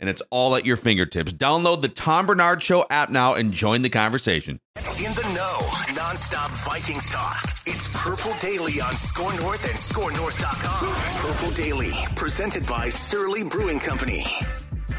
[0.00, 1.32] and it's all at your fingertips.
[1.32, 4.60] Download the Tom Barnard Show app now and join the conversation.
[4.76, 5.58] In the know,
[5.94, 7.48] nonstop Vikings talk.
[7.66, 11.32] It's Purple Daily on Score North and ScoreNorth.com.
[11.32, 14.24] Purple Daily, presented by Surly Brewing Company.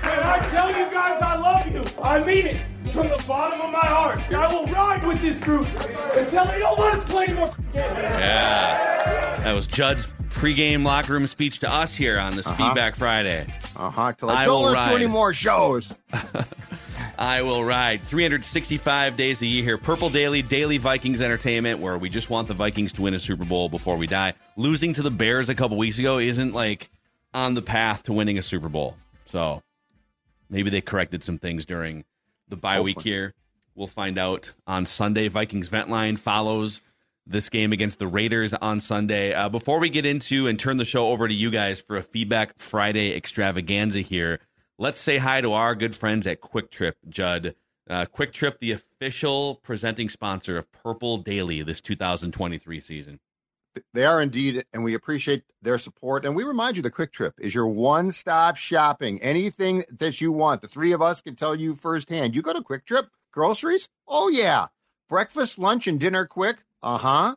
[0.03, 1.81] And I tell you guys I love you.
[2.01, 4.19] I mean it from the bottom of my heart.
[4.31, 5.67] I will ride with this group
[6.15, 7.53] until they don't let us play anymore.
[7.73, 9.39] Yeah.
[9.43, 12.67] That was Judd's pregame locker room speech to us here on this Uh-huh.
[12.67, 13.47] Feedback Friday.
[13.75, 14.11] Uh huh.
[14.13, 15.97] Till I I don't will do any more shows.
[17.17, 19.77] I will ride 365 days a year here.
[19.77, 23.45] Purple Daily, daily Vikings entertainment, where we just want the Vikings to win a Super
[23.45, 24.33] Bowl before we die.
[24.57, 26.89] Losing to the Bears a couple weeks ago isn't like
[27.33, 28.97] on the path to winning a Super Bowl.
[29.27, 29.63] So
[30.49, 32.03] maybe they corrected some things during
[32.49, 33.33] the bye week here.
[33.75, 35.27] We'll find out on Sunday.
[35.29, 36.81] Vikings Vent Line follows
[37.27, 39.33] this game against the Raiders on Sunday.
[39.33, 42.03] Uh, before we get into and turn the show over to you guys for a
[42.03, 44.39] Feedback Friday extravaganza here,
[44.77, 47.55] let's say hi to our good friends at Kwik Trip, Judd.
[47.89, 53.19] Uh, Kwik Trip, the official presenting sponsor of Purple Daily this 2023 season.
[53.93, 56.25] They are indeed, and we appreciate their support.
[56.25, 59.21] And we remind you the Kwik Trip is your one stop shopping.
[59.21, 62.35] Anything that you want, the three of us can tell you firsthand.
[62.35, 63.89] You go to Kwik Trip, groceries?
[64.07, 64.67] Oh, yeah.
[65.09, 66.64] Breakfast, lunch, and dinner quick?
[66.85, 67.35] Uh huh.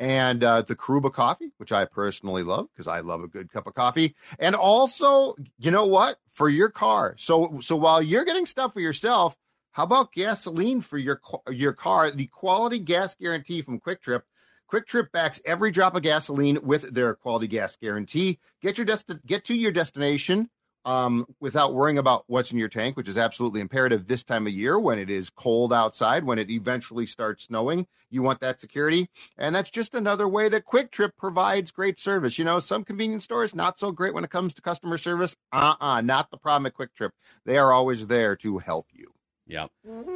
[0.00, 3.68] And uh, the Karuba coffee, which I personally love because I love a good cup
[3.68, 4.16] of coffee.
[4.40, 6.18] And also, you know what?
[6.32, 7.14] For your car.
[7.16, 9.36] So, so while you're getting stuff for yourself,
[9.70, 12.10] how about gasoline for your your car?
[12.10, 14.24] The quality gas guarantee from Kwik Trip.
[14.66, 18.40] Kwik Trip backs every drop of gasoline with their quality gas guarantee.
[18.60, 20.50] Get your desti- get to your destination
[20.84, 24.52] um, without worrying about what's in your tank, which is absolutely imperative this time of
[24.52, 27.86] year when it is cold outside, when it eventually starts snowing.
[28.10, 29.10] You want that security.
[29.36, 32.38] And that's just another way that Kwik Trip provides great service.
[32.38, 35.36] You know, some convenience stores, not so great when it comes to customer service.
[35.52, 37.12] Uh uh not the problem at Kwik Trip.
[37.44, 39.12] They are always there to help you.
[39.48, 39.66] Yeah.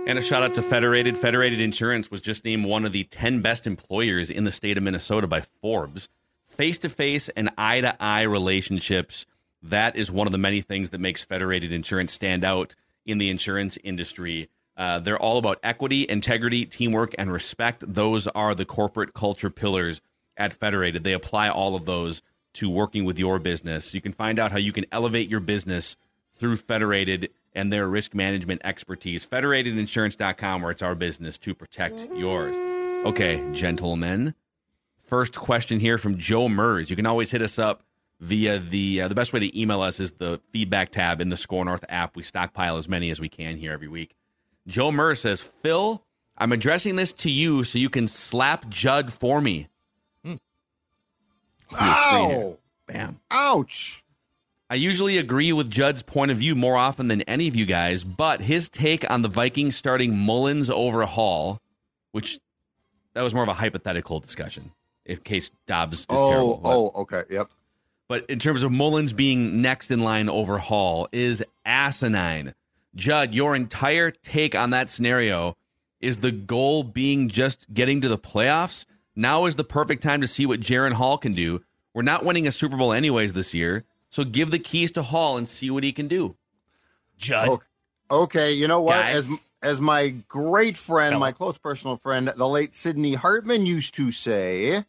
[0.06, 1.16] And a shout out to Federated.
[1.16, 4.84] Federated Insurance was just named one of the 10 best employers in the state of
[4.84, 6.08] Minnesota by Forbes.
[6.44, 9.24] Face to face and eye to eye relationships,
[9.62, 12.74] that is one of the many things that makes Federated Insurance stand out
[13.06, 14.48] in the insurance industry.
[14.76, 17.84] Uh, they're all about equity, integrity, teamwork, and respect.
[17.86, 20.00] Those are the corporate culture pillars
[20.36, 21.04] at Federated.
[21.04, 22.22] They apply all of those
[22.54, 23.94] to working with your business.
[23.94, 25.96] You can find out how you can elevate your business
[26.34, 29.26] through Federated and their risk management expertise.
[29.26, 32.56] Federatedinsurance.com, where it's our business to protect yours.
[33.06, 34.34] Okay, gentlemen.
[35.02, 36.88] First question here from Joe Mers.
[36.88, 37.82] You can always hit us up
[38.22, 41.36] via the uh, the best way to email us is the feedback tab in the
[41.36, 42.16] Score North app.
[42.16, 44.14] We stockpile as many as we can here every week.
[44.66, 46.02] Joe Mers says, "Phil,
[46.38, 49.68] I'm addressing this to you so you can slap Judd for me."
[50.24, 50.38] See
[51.70, 52.38] the screen here.
[52.38, 52.58] Ow!
[52.86, 53.20] Bam.
[53.30, 54.04] Ouch!
[54.70, 58.04] I usually agree with Judd's point of view more often than any of you guys,
[58.04, 61.60] but his take on the Vikings starting Mullens over Hall,
[62.12, 62.38] which
[63.14, 64.70] that was more of a hypothetical discussion,
[65.04, 66.56] in case Dobbs is Oh, terrible.
[66.62, 67.22] But- oh, okay.
[67.30, 67.50] Yep.
[68.12, 72.52] But in terms of Mullens being next in line over Hall is asinine.
[72.94, 75.56] Judd, your entire take on that scenario
[75.98, 78.84] is the goal being just getting to the playoffs.
[79.16, 81.64] Now is the perfect time to see what Jaren Hall can do.
[81.94, 85.38] We're not winning a Super Bowl anyways this year, so give the keys to Hall
[85.38, 86.36] and see what he can do.
[87.16, 87.66] Judd, Okay.
[88.10, 88.92] Okay, you know what?
[88.92, 89.12] Guy.
[89.12, 89.26] As
[89.62, 91.20] as my great friend, Fella.
[91.20, 94.84] my close personal friend, the late Sidney Hartman used to say,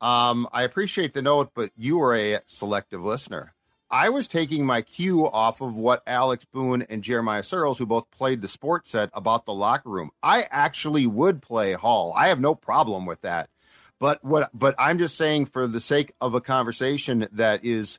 [0.00, 3.54] um, I appreciate the note, but you are a selective listener.
[3.90, 8.08] I was taking my cue off of what Alex Boone and Jeremiah Sirles, who both
[8.12, 10.10] played the sport, said about the locker room.
[10.22, 12.14] I actually would play Hall.
[12.16, 13.50] I have no problem with that.
[13.98, 17.98] But what but I'm just saying for the sake of a conversation that is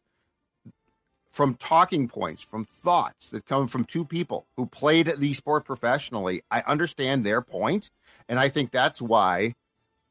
[1.32, 6.42] from talking points, from thoughts that come from two people who played the sport professionally.
[6.50, 7.90] I understand their point,
[8.28, 9.56] and I think that's why,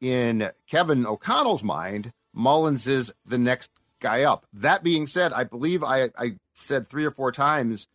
[0.01, 4.45] in Kevin O'Connell's mind, Mullens is the next guy up.
[4.51, 7.87] That being said, I believe I, I said three or four times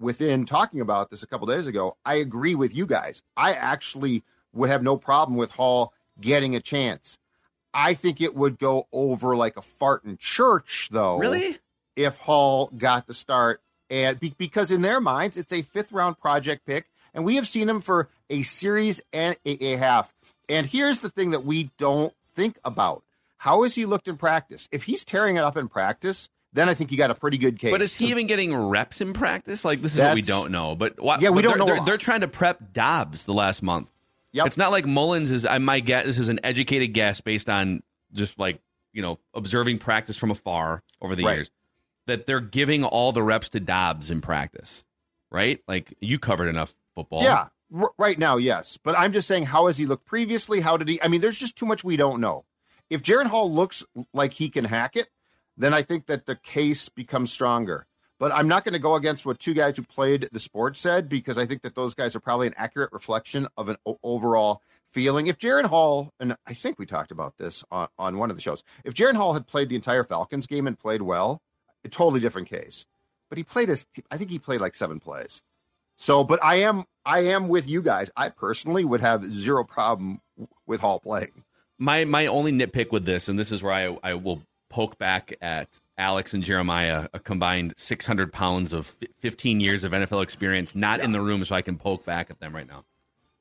[0.00, 1.96] within talking about this a couple days ago.
[2.04, 3.22] I agree with you guys.
[3.36, 7.18] I actually would have no problem with Hall getting a chance.
[7.72, 11.58] I think it would go over like a fart in church, though really?
[11.96, 13.60] if Hall got the start,
[13.90, 17.48] and be, because in their minds it's a fifth round project pick, and we have
[17.48, 20.14] seen him for a series and a, a half.
[20.48, 23.02] And here's the thing that we don't think about.
[23.36, 24.68] How has he looked in practice?
[24.72, 27.58] If he's tearing it up in practice, then I think you got a pretty good
[27.58, 27.70] case.
[27.72, 29.64] But is he even getting reps in practice?
[29.64, 30.74] Like this is what we don't know.
[30.74, 31.74] But why, Yeah, we don't they're, know.
[31.76, 33.90] They're, they're trying to prep Dobbs the last month.
[34.32, 34.46] Yep.
[34.46, 35.46] It's not like Mullens is.
[35.46, 37.82] I might guess this is an educated guess based on
[38.12, 38.60] just like
[38.92, 41.34] you know observing practice from afar over the Right.
[41.36, 41.50] years.
[42.06, 44.84] That they're giving all the reps to Dobbs in practice,
[45.30, 45.60] right?
[45.68, 47.22] Like you covered enough football.
[47.22, 47.46] Yeah,
[47.98, 48.78] right now, yes.
[48.82, 50.60] But I'm just saying, how has he looked previously?
[50.60, 51.02] How did he?
[51.02, 52.44] I mean, there's just too much we don't know.
[52.90, 55.08] If Jaren Hall looks like he can hack it,
[55.56, 57.86] then I think that the case becomes stronger.
[58.18, 61.08] But I'm not going to go against what two guys who played the sport said
[61.08, 65.26] because I think that those guys are probably an accurate reflection of an overall feeling.
[65.26, 68.42] If Jaren Hall, and I think we talked about this on, on one of the
[68.42, 71.42] shows, if Jaren Hall had played the entire Falcons game and played well,
[71.84, 72.86] a totally different case.
[73.28, 75.42] But he played his, I think he played like seven plays.
[75.96, 78.10] So, but I am I am with you guys.
[78.16, 80.20] I personally would have zero problem
[80.66, 81.44] with Hall playing.
[81.78, 85.32] my my only nitpick with this, and this is where I I will poke back
[85.40, 90.74] at Alex and Jeremiah, a combined 600 pounds of fi- 15 years of NFL experience,
[90.74, 92.84] not in the room, so I can poke back at them right now.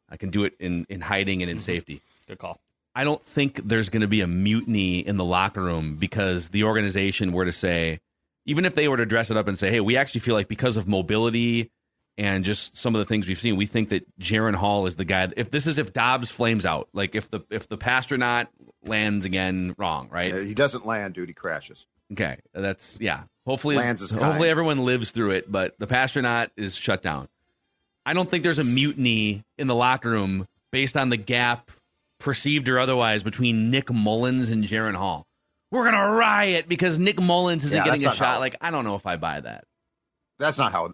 [0.10, 1.64] I can do it in in hiding and in mm-hmm.
[1.64, 2.02] safety.
[2.28, 2.60] Good call.
[2.96, 6.64] I don't think there's going to be a mutiny in the locker room because the
[6.64, 8.00] organization were to say,
[8.46, 10.48] even if they were to dress it up and say, hey, we actually feel like
[10.48, 11.72] because of mobility
[12.18, 15.06] and just some of the things we've seen, we think that Jaren Hall is the
[15.06, 15.28] guy.
[15.36, 18.48] If this is if Dobbs flames out, like if the if the Passtronaut
[18.86, 20.34] lands again wrong, right?
[20.36, 21.30] He doesn't land, dude.
[21.30, 21.86] He crashes.
[22.12, 23.24] Okay, that's yeah.
[23.46, 24.46] Hopefully, Lands is hopefully kind.
[24.46, 27.28] everyone lives through it, but the Passtronaut is shut down.
[28.06, 31.72] I don't think there's a mutiny in the locker room based on the gap,
[32.20, 35.26] perceived or otherwise, between Nick Mullens and Jaren Hall.
[35.72, 38.36] We're gonna riot because Nick Mullens isn't Yeah, getting a shot.
[38.36, 39.66] how- Like I don't know if I buy that.
[40.38, 40.94] That's not how.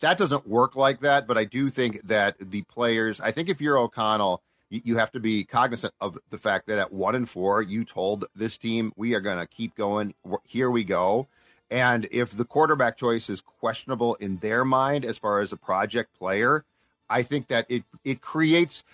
[0.00, 1.26] That doesn't work like that.
[1.26, 3.20] But I do think that the players.
[3.20, 6.78] I think if you're O'Connell, you, you have to be cognizant of the fact that
[6.78, 10.14] at one and four, you told this team we are going to keep going.
[10.44, 11.28] Here we go.
[11.70, 16.18] And if the quarterback choice is questionable in their mind as far as a project
[16.18, 16.64] player,
[17.08, 18.84] I think that it it creates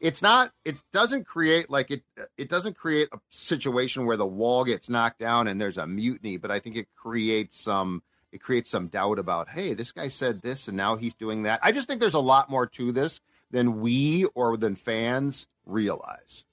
[0.00, 2.02] it's not it doesn't create like it
[2.36, 6.36] it doesn't create a situation where the wall gets knocked down and there's a mutiny,
[6.36, 8.02] but I think it creates some
[8.36, 11.58] it creates some doubt about hey, this guy said this and now he's doing that.
[11.62, 16.44] I just think there's a lot more to this than we or than fans realize.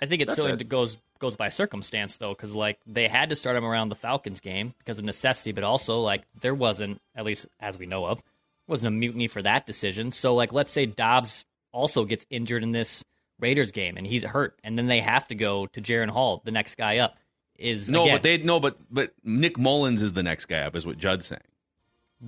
[0.00, 0.68] I think it That's still it.
[0.68, 4.38] goes goes by circumstance though, because like they had to start him around the Falcons
[4.38, 8.22] game because of necessity, but also like there wasn't, at least as we know of,
[8.68, 10.12] wasn't a mutiny for that decision.
[10.12, 13.04] So like let's say Dobbs also gets injured in this
[13.40, 16.52] Raiders game and he's hurt, and then they have to go to Jaren Hall, the
[16.52, 17.16] next guy up.
[17.62, 20.76] Is No, again, but they no, but but Nick Mullens is the next guy up,
[20.76, 21.40] is what Judd's saying.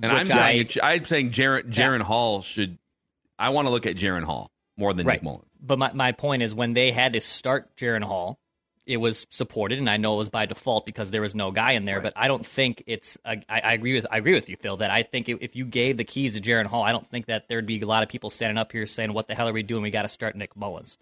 [0.01, 2.05] And I'm I- saying it, I'm saying Jaren Jaren Yeah.
[2.05, 2.77] Hall should.
[3.37, 5.21] I want to look at Jaren Hall more than right.
[5.21, 5.51] Nick Mullens.
[5.61, 8.39] But my, my point is when they had to start Jaren Hall,
[8.85, 11.71] it was supported, and I know it was by default because there was no guy
[11.71, 12.01] in there.
[12.01, 13.17] But I don't think it's.
[13.25, 14.77] I, I I agree with I agree with you, Phil.
[14.77, 17.25] That I think if if you gave the keys to Jaren Hall, I don't think
[17.25, 19.53] that there'd be a lot of people standing up here saying, "What the hell are
[19.53, 19.81] we doing?
[19.81, 20.97] We got to start Nick Mullens."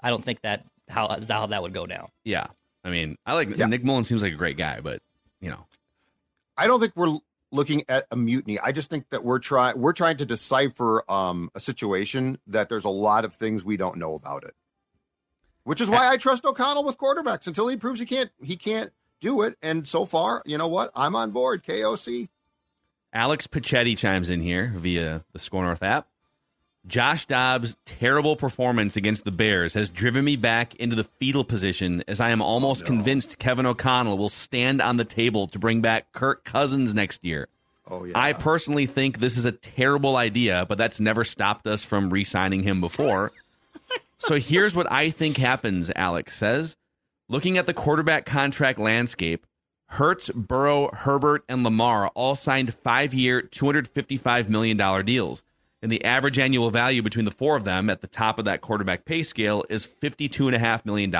[0.00, 2.08] I don't think that how how that would go down.
[2.24, 2.46] Yeah,
[2.88, 3.66] I mean, I like Yeah.
[3.66, 4.08] Nick Mullens.
[4.08, 5.02] Seems like a great guy, but
[5.40, 5.66] you know,
[6.56, 7.18] I don't think we're
[7.52, 8.58] looking at a mutiny.
[8.58, 12.84] I just think that we're trying we're trying to decipher um, a situation that there's
[12.84, 14.54] a lot of things we don't know about it.
[15.64, 18.90] Which is why I trust O'Connell with quarterbacks until he proves he can't he can't
[19.20, 19.58] do it.
[19.60, 20.90] And so far, you know what?
[20.94, 21.62] I'm on board.
[21.62, 22.30] KOC.
[23.12, 26.08] Alex Pachetti chimes in here via the Score North app.
[26.88, 32.02] Josh Dobbs' terrible performance against the Bears has driven me back into the fetal position
[32.08, 35.82] as I am almost oh, convinced Kevin O'Connell will stand on the table to bring
[35.82, 37.48] back Kirk Cousins next year.
[37.90, 38.12] Oh yeah.
[38.14, 42.24] I personally think this is a terrible idea, but that's never stopped us from re
[42.24, 43.32] signing him before.
[44.18, 46.76] so here's what I think happens, Alex says.
[47.28, 49.46] Looking at the quarterback contract landscape,
[49.90, 55.42] Hurts, Burrow, Herbert, and Lamar all signed five year, $255 million deals.
[55.82, 58.60] And the average annual value between the four of them at the top of that
[58.60, 61.14] quarterback pay scale is $52.5 million.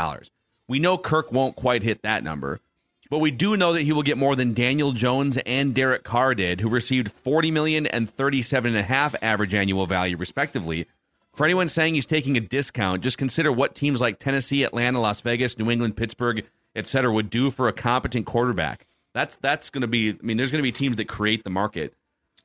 [0.66, 2.60] We know Kirk won't quite hit that number,
[3.08, 6.34] but we do know that he will get more than Daniel Jones and Derek Carr
[6.34, 10.86] did, who received 40 million and 37 and a half average annual value respectively.
[11.34, 15.22] For anyone saying he's taking a discount, just consider what teams like Tennessee, Atlanta, Las
[15.22, 17.12] Vegas, New England, Pittsburgh, etc.
[17.12, 18.86] would do for a competent quarterback.
[19.14, 20.10] That's that's going to be.
[20.10, 21.94] I mean, there's going to be teams that create the market.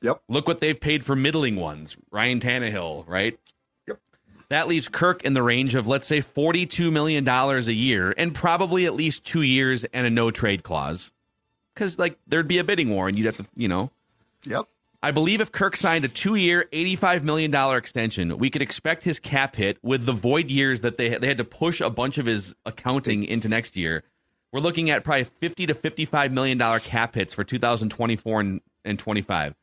[0.04, 0.20] Yep.
[0.28, 1.96] Look what they've paid for middling ones.
[2.10, 3.40] Ryan Tannehill, right?
[3.88, 3.98] Yep.
[4.50, 8.34] That leaves Kirk in the range of let's say forty-two million dollars a year, and
[8.34, 11.10] probably at least two years and a no trade clause,
[11.74, 13.90] because like there'd be a bidding war, and you'd have to, you know.
[14.44, 14.66] Yep.
[15.02, 19.18] I believe if Kirk signed a two-year, eighty-five million dollar extension, we could expect his
[19.18, 22.26] cap hit with the void years that they they had to push a bunch of
[22.26, 24.04] his accounting into next year.
[24.52, 28.98] We're looking at probably fifty to fifty-five million dollar cap hits for 2024 and, and
[28.98, 29.54] 25.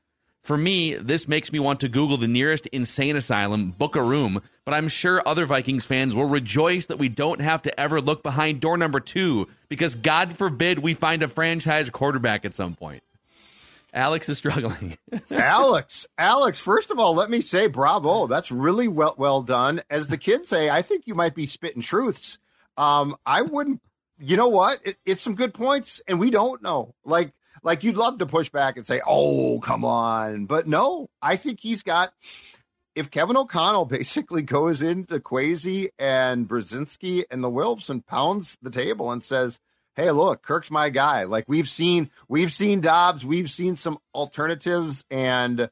[0.41, 4.41] For me, this makes me want to Google the nearest insane asylum, book a room,
[4.65, 8.23] but I'm sure other Vikings fans will rejoice that we don't have to ever look
[8.23, 13.03] behind door number two because God forbid we find a franchise quarterback at some point.
[13.93, 14.97] Alex is struggling.
[15.31, 18.25] Alex, Alex, first of all, let me say bravo.
[18.25, 19.81] That's really well well done.
[19.89, 22.39] As the kids say, I think you might be spitting truths.
[22.77, 23.81] Um, I wouldn't
[24.21, 24.79] you know what?
[24.83, 26.93] It, it's some good points, and we don't know.
[27.03, 27.33] Like
[27.63, 31.59] like you'd love to push back and say, "Oh, come on," but no, I think
[31.59, 32.13] he's got.
[32.93, 38.69] If Kevin O'Connell basically goes into Kwesi and Brzezinski and the Wilfs and pounds the
[38.69, 39.59] table and says,
[39.95, 41.23] hey, look, Kirk's my guy.
[41.23, 45.69] Like we've seen, we've seen Dobbs, we've seen some alternatives, and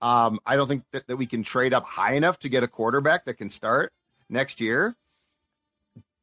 [0.00, 2.68] um, I don't think that, that we can trade up high enough to get a
[2.68, 3.92] quarterback that can start
[4.28, 4.94] next year.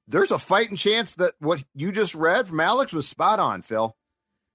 [0.08, 3.96] There's a fighting chance that what you just read from Alex was spot on, Phil.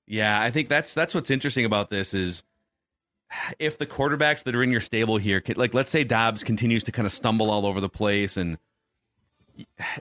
[0.07, 2.43] Yeah, I think that's that's what's interesting about this is
[3.59, 6.93] if the quarterbacks that are in your stable here, like let's say Dobbs continues to
[6.93, 8.59] kind of stumble all over the place, and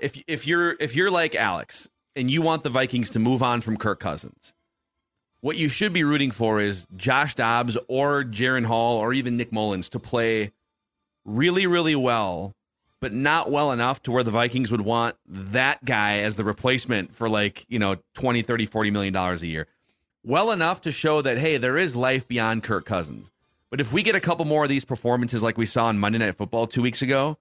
[0.02, 3.62] if if you're if you're like Alex and you want the Vikings to move on
[3.62, 4.54] from Kirk Cousins,
[5.42, 9.52] what you should be rooting for is Josh Dobbs or Jaren Hall or even Nick
[9.52, 10.52] Mullens to play
[11.26, 12.56] really, really well,
[13.00, 17.14] but not well enough to where the Vikings would want that guy as the replacement
[17.14, 19.68] for like, you know, 20, 30, 40 million dollars a year.
[20.24, 23.32] Well enough to show that, hey, there is life beyond Kirk Cousins.
[23.70, 26.20] But if we get a couple more of these performances like we saw on Monday
[26.20, 27.38] Night Football two weeks ago,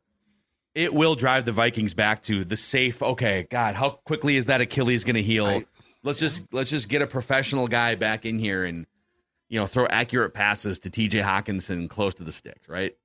[0.75, 3.03] it will drive the Vikings back to the safe.
[3.03, 5.47] Okay, God, how quickly is that Achilles going to heal?
[5.47, 5.69] Right.
[6.03, 8.87] Let's just let's just get a professional guy back in here and
[9.49, 11.21] you know throw accurate passes to T.J.
[11.21, 12.97] Hockenson close to the sticks, right?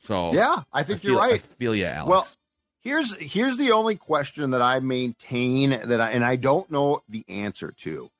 [0.00, 1.32] So yeah, I think I feel, you're right.
[1.32, 2.08] I feel you, Alex.
[2.08, 2.26] Well,
[2.80, 7.24] here's here's the only question that I maintain that I and I don't know the
[7.28, 8.10] answer to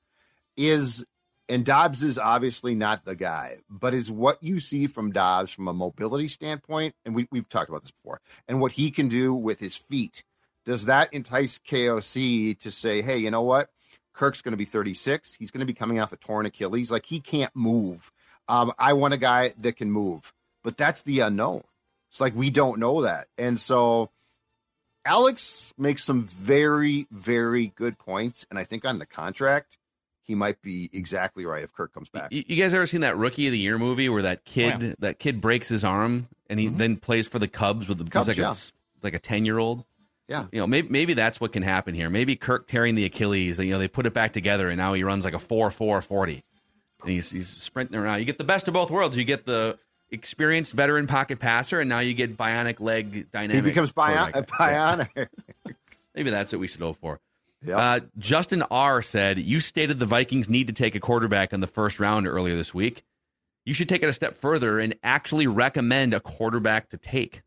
[0.56, 1.04] is
[1.50, 5.66] and Dobbs is obviously not the guy, but is what you see from Dobbs from
[5.66, 9.34] a mobility standpoint, and we, we've talked about this before, and what he can do
[9.34, 10.22] with his feet.
[10.64, 13.68] Does that entice KOC to say, hey, you know what?
[14.14, 15.34] Kirk's going to be 36.
[15.34, 16.90] He's going to be coming off a torn Achilles.
[16.90, 18.12] Like he can't move.
[18.46, 21.62] Um, I want a guy that can move, but that's the unknown.
[22.10, 23.26] It's like we don't know that.
[23.38, 24.10] And so
[25.04, 28.46] Alex makes some very, very good points.
[28.50, 29.78] And I think on the contract,
[30.30, 32.32] he might be exactly right if Kirk comes back.
[32.32, 34.86] You, you guys ever seen that Rookie of the Year movie where that kid oh,
[34.86, 34.94] yeah.
[35.00, 36.76] that kid breaks his arm and he mm-hmm.
[36.76, 38.52] then plays for the Cubs with the Cubs, like, yeah.
[38.52, 39.84] a, like a ten year old?
[40.28, 42.08] Yeah, you know, maybe maybe that's what can happen here.
[42.10, 45.02] Maybe Kirk tearing the Achilles, you know, they put it back together and now he
[45.02, 46.44] runs like a four four forty,
[47.02, 48.20] and he's he's sprinting around.
[48.20, 49.18] You get the best of both worlds.
[49.18, 49.76] You get the
[50.12, 53.64] experienced veteran pocket passer, and now you get bionic leg dynamic.
[53.64, 55.26] He becomes bio- bionic.
[56.14, 57.18] maybe that's what we should hope for.
[57.64, 57.76] Yep.
[57.76, 61.66] Uh, Justin R said, You stated the Vikings need to take a quarterback in the
[61.66, 63.02] first round earlier this week.
[63.66, 67.42] You should take it a step further and actually recommend a quarterback to take.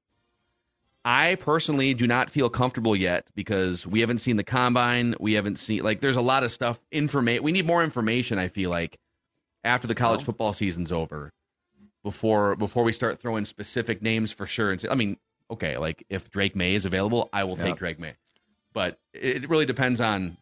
[1.03, 5.15] I personally do not feel comfortable yet because we haven't seen the combine.
[5.20, 6.79] We haven't seen, like, there's a lot of stuff.
[6.91, 7.43] Information.
[7.43, 8.98] We need more information, I feel like,
[9.63, 10.25] after the college oh.
[10.25, 11.32] football season's over
[12.03, 14.72] before before we start throwing specific names for sure.
[14.72, 15.17] And say, I mean,
[15.50, 17.65] okay, like if Drake Maye is available, I will yep.
[17.65, 18.15] take Drake Maye
[18.73, 20.37] but it really depends on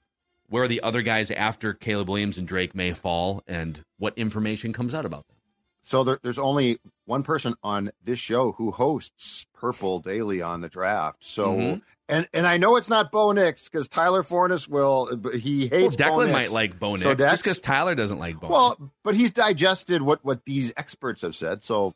[0.49, 4.93] where the other guys after Caleb Williams and Drake Maye fall and what information comes
[4.93, 5.37] out about them.
[5.83, 10.69] So there, there's only one person on this show who hosts Purple Daily on the
[10.69, 11.19] draft.
[11.21, 11.79] So mm-hmm.
[12.07, 15.97] and and I know it's not Bo Nix because Tyler Forness will he hates.
[15.97, 18.49] Well, Declan might like Bo Nix so just because Tyler doesn't like Bo.
[18.49, 21.63] Well, but he's digested what what these experts have said.
[21.63, 21.95] So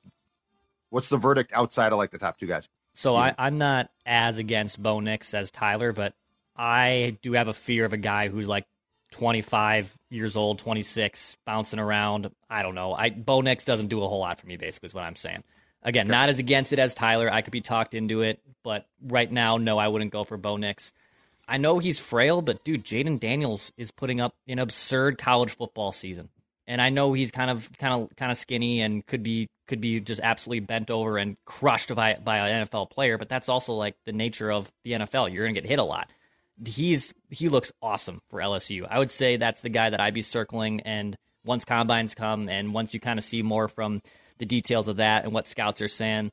[0.89, 2.67] what's the verdict outside of like the top two guys?
[2.93, 3.33] So yeah.
[3.37, 6.13] I, I'm not as against Bo Nix as Tyler, but
[6.55, 8.65] I do have a fear of a guy who's like
[9.11, 12.31] 25 years old, 26, bouncing around.
[12.49, 12.93] I don't know.
[12.93, 14.57] I Bo Nix doesn't do a whole lot for me.
[14.57, 15.43] Basically, is what I'm saying.
[15.83, 17.31] Again, not as against it as Tyler.
[17.31, 20.57] I could be talked into it, but right now, no, I wouldn't go for Bo
[20.57, 20.91] Nix.
[21.47, 25.91] I know he's frail, but dude, Jayden Daniels is putting up an absurd college football
[25.91, 26.29] season,
[26.65, 29.79] and I know he's kind of, kind of, kind of skinny and could be, could
[29.79, 33.19] be just absolutely bent over and crushed by by an NFL player.
[33.19, 35.31] But that's also like the nature of the NFL.
[35.31, 36.09] You're gonna get hit a lot
[36.65, 38.87] he's he looks awesome for LSU.
[38.89, 40.81] I would say that's the guy that I'd be circling.
[40.81, 44.01] And once combines come, and once you kind of see more from
[44.37, 46.31] the details of that and what scouts are saying,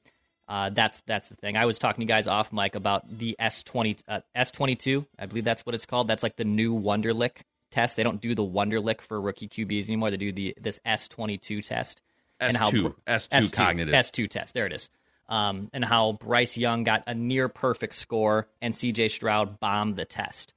[0.48, 1.56] uh, that's that's the thing.
[1.56, 4.76] I was talking to you guys off mic about the S twenty uh, S twenty
[4.76, 5.06] two.
[5.18, 6.08] I believe that's what it's called.
[6.08, 7.96] That's like the new Wonderlic test.
[7.96, 10.10] They don't do the Wonderlic for rookie QBs anymore.
[10.10, 12.02] They do the this S twenty two test.
[12.40, 13.94] and how S2, S2 cognitive.
[13.94, 14.52] S2 test.
[14.54, 14.90] There it is.
[15.32, 20.04] Um, and how Bryce Young got a near perfect score and CJ Stroud bombed the
[20.04, 20.52] test.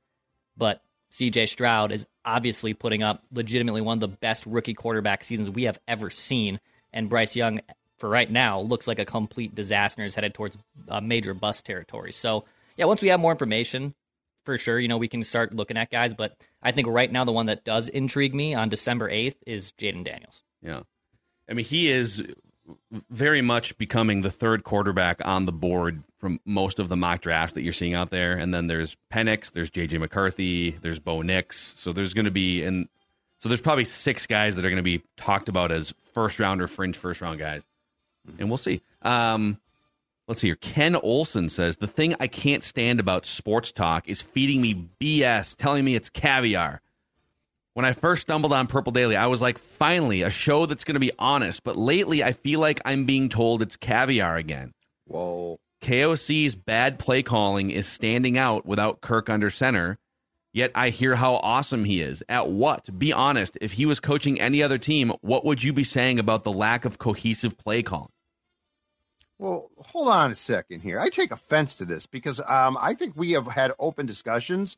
[0.57, 0.81] But
[1.13, 5.63] CJ Stroud is obviously putting up legitimately one of the best rookie quarterback seasons we
[5.63, 6.59] have ever seen.
[6.91, 7.61] And Bryce Young,
[7.99, 10.57] for right now, looks like a complete disaster and is headed towards
[10.89, 12.11] uh, major bust territory.
[12.11, 12.43] So,
[12.75, 13.95] yeah, once we have more information,
[14.43, 16.13] for sure, you know, we can start looking at guys.
[16.13, 19.71] But I think right now, the one that does intrigue me on December 8th is
[19.71, 20.43] Jayden Daniels.
[20.61, 20.81] Yeah.
[21.49, 22.27] I mean, he is
[23.09, 27.53] very much becoming the third quarterback on the board from most of the mock drafts
[27.53, 28.33] that you're seeing out there.
[28.33, 31.57] And then there's Penix, there's JJ McCarthy, there's Bo Nix.
[31.77, 32.87] So there's going to be, and
[33.39, 36.61] so there's probably six guys that are going to be talked about as first round
[36.61, 37.65] or fringe first round guys.
[38.39, 38.81] And we'll see.
[39.03, 39.59] Um,
[40.27, 40.55] let's see here.
[40.55, 45.55] Ken Olson says the thing I can't stand about sports talk is feeding me BS,
[45.55, 46.81] telling me it's caviar
[47.75, 50.93] when I first stumbled on Purple Daily, I was like, finally, a show that's going
[50.93, 51.61] to be honest.
[51.65, 54.71] But lately, I feel like I'm being told it's caviar again.
[55.07, 55.57] Whoa.
[55.81, 59.97] KOC's bad play calling is standing out without Kirk under center.
[60.53, 62.23] Yet I hear how awesome he is.
[62.29, 62.89] At what?
[62.97, 63.57] Be honest.
[63.59, 66.85] If he was coaching any other team, what would you be saying about the lack
[66.85, 68.07] of cohesive play calling?
[69.37, 70.97] Well, hold on a second here.
[70.97, 74.77] I take offense to this because um, I think we have had open discussions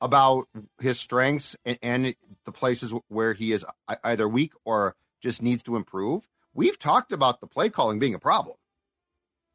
[0.00, 0.48] about
[0.80, 3.64] his strengths and, and the places where he is
[4.04, 6.28] either weak or just needs to improve.
[6.54, 8.56] We've talked about the play calling being a problem.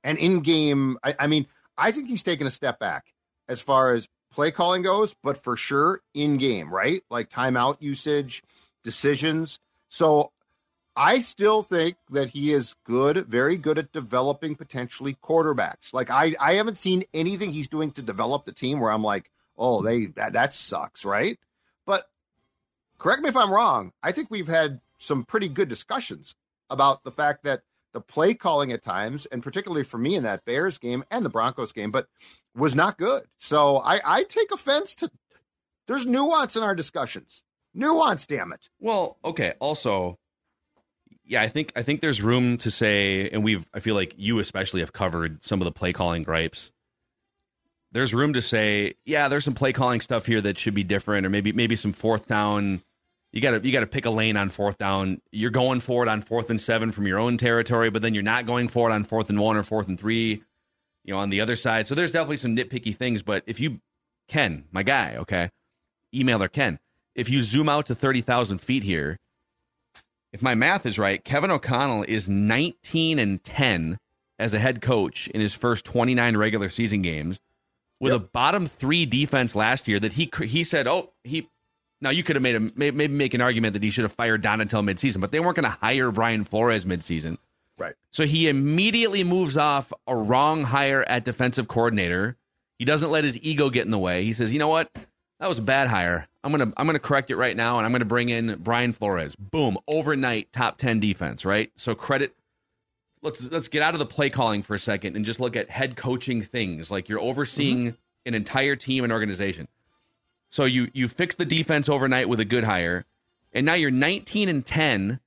[0.03, 3.13] And in game, I, I mean, I think he's taken a step back
[3.47, 7.03] as far as play calling goes, but for sure in game, right?
[7.09, 8.43] Like timeout usage,
[8.83, 9.59] decisions.
[9.89, 10.31] So
[10.95, 15.93] I still think that he is good, very good at developing potentially quarterbacks.
[15.93, 19.31] Like I, I haven't seen anything he's doing to develop the team where I'm like,
[19.57, 21.37] oh, they that, that sucks, right?
[21.85, 22.05] But
[22.97, 23.91] correct me if I'm wrong.
[24.03, 26.35] I think we've had some pretty good discussions
[26.69, 27.61] about the fact that
[27.93, 31.29] the play calling at times, and particularly for me in that Bears game and the
[31.29, 32.07] Broncos game, but
[32.55, 33.23] was not good.
[33.37, 35.11] So I, I take offense to
[35.87, 37.43] there's nuance in our discussions.
[37.73, 38.69] Nuance, damn it.
[38.79, 39.53] Well, okay.
[39.59, 40.17] Also,
[41.25, 44.39] yeah, I think I think there's room to say, and we've I feel like you
[44.39, 46.71] especially have covered some of the play calling gripes
[47.91, 51.25] there's room to say, yeah, there's some play calling stuff here that should be different,
[51.25, 52.81] or maybe maybe some fourth down.
[53.33, 55.21] You got to you got to pick a lane on fourth down.
[55.31, 58.23] You're going for it on fourth and seven from your own territory, but then you're
[58.23, 60.43] not going for it on fourth and one or fourth and three.
[61.03, 61.87] You know, on the other side.
[61.87, 63.23] So there's definitely some nitpicky things.
[63.23, 63.81] But if you,
[64.27, 65.49] Ken, my guy, okay,
[66.13, 66.77] emailer Ken,
[67.15, 69.17] if you zoom out to thirty thousand feet here,
[70.31, 73.97] if my math is right, Kevin O'Connell is 19 and 10
[74.39, 77.41] as a head coach in his first 29 regular season games
[78.01, 78.21] with yep.
[78.21, 81.47] a bottom three defense last year that he he said, oh, he.
[82.03, 84.41] Now you could have made a maybe make an argument that he should have fired
[84.41, 87.37] Donatell midseason, but they weren't going to hire Brian Flores midseason.
[87.77, 87.93] Right.
[88.09, 92.37] So he immediately moves off a wrong hire at defensive coordinator.
[92.79, 94.23] He doesn't let his ego get in the way.
[94.23, 94.89] He says, "You know what?
[95.39, 96.27] That was a bad hire.
[96.43, 99.35] I'm gonna I'm gonna correct it right now, and I'm gonna bring in Brian Flores.
[99.35, 101.45] Boom, overnight top ten defense.
[101.45, 101.71] Right.
[101.75, 102.35] So credit
[103.21, 105.69] let's let's get out of the play calling for a second and just look at
[105.69, 106.91] head coaching things.
[106.91, 107.95] Like you're overseeing mm-hmm.
[108.25, 109.67] an entire team and organization.
[110.49, 113.05] So you you fix the defense overnight with a good hire,
[113.53, 115.19] and now you're 19 and 10,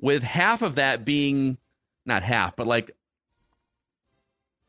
[0.00, 1.56] with half of that being
[2.04, 2.90] not half, but like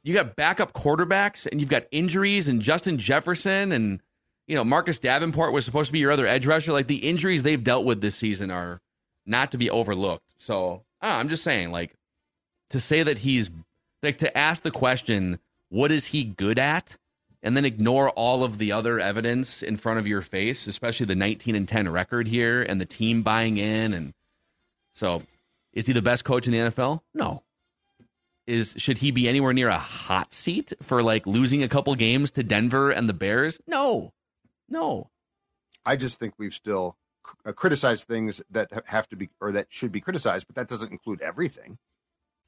[0.03, 3.99] you got backup quarterbacks and you've got injuries and Justin Jefferson and
[4.47, 6.71] you know Marcus Davenport was supposed to be your other edge rusher.
[6.71, 8.79] Like the injuries they've dealt with this season are
[9.25, 10.33] not to be overlooked.
[10.37, 11.95] So I'm just saying, like
[12.69, 13.51] to say that he's
[14.03, 16.97] like to ask the question, what is he good at?
[17.43, 21.15] And then ignore all of the other evidence in front of your face, especially the
[21.15, 23.93] 19 and 10 record here and the team buying in.
[23.93, 24.13] And
[24.93, 25.21] so,
[25.73, 27.01] is he the best coach in the NFL?
[27.13, 27.43] No.
[28.47, 32.31] Is should he be anywhere near a hot seat for like losing a couple games
[32.31, 33.59] to Denver and the Bears?
[33.67, 34.11] No,
[34.69, 35.09] no.
[35.85, 36.97] I just think we've still
[37.45, 40.91] uh, criticized things that have to be or that should be criticized, but that doesn't
[40.91, 41.77] include everything.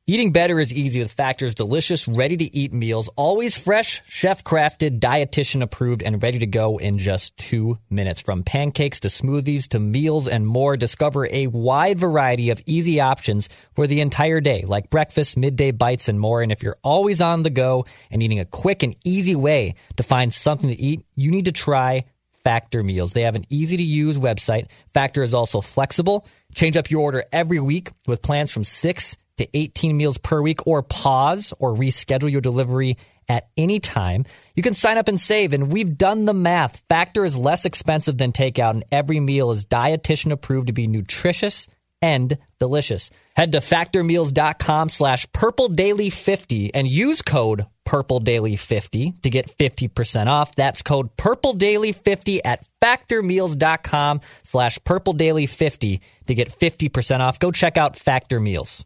[0.09, 5.01] Eating better is easy with Factor's delicious, ready to eat meals, always fresh, chef crafted,
[5.01, 8.21] dietitian approved, and ready to go in just two minutes.
[8.21, 13.49] From pancakes to smoothies to meals and more, discover a wide variety of easy options
[13.75, 16.41] for the entire day, like breakfast, midday bites, and more.
[16.41, 20.03] And if you're always on the go and needing a quick and easy way to
[20.03, 22.05] find something to eat, you need to try
[22.45, 23.11] Factor meals.
[23.11, 24.69] They have an easy to use website.
[24.93, 26.25] Factor is also flexible.
[26.55, 30.65] Change up your order every week with plans from six to 18 meals per week
[30.67, 32.97] or pause or reschedule your delivery
[33.29, 34.25] at any time.
[34.55, 36.81] You can sign up and save, and we've done the math.
[36.89, 41.67] Factor is less expensive than takeout, and every meal is dietitian approved to be nutritious
[42.01, 43.09] and delicious.
[43.35, 50.53] Head to factormeals.com slash purpledaily50 and use code purpledaily50 to get 50% off.
[50.55, 57.39] That's code purpledaily50 at factormeals.com slash purpledaily50 to get 50% off.
[57.39, 58.85] Go check out Factor Meals.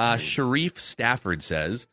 [0.00, 1.86] Uh, Sharif Stafford says,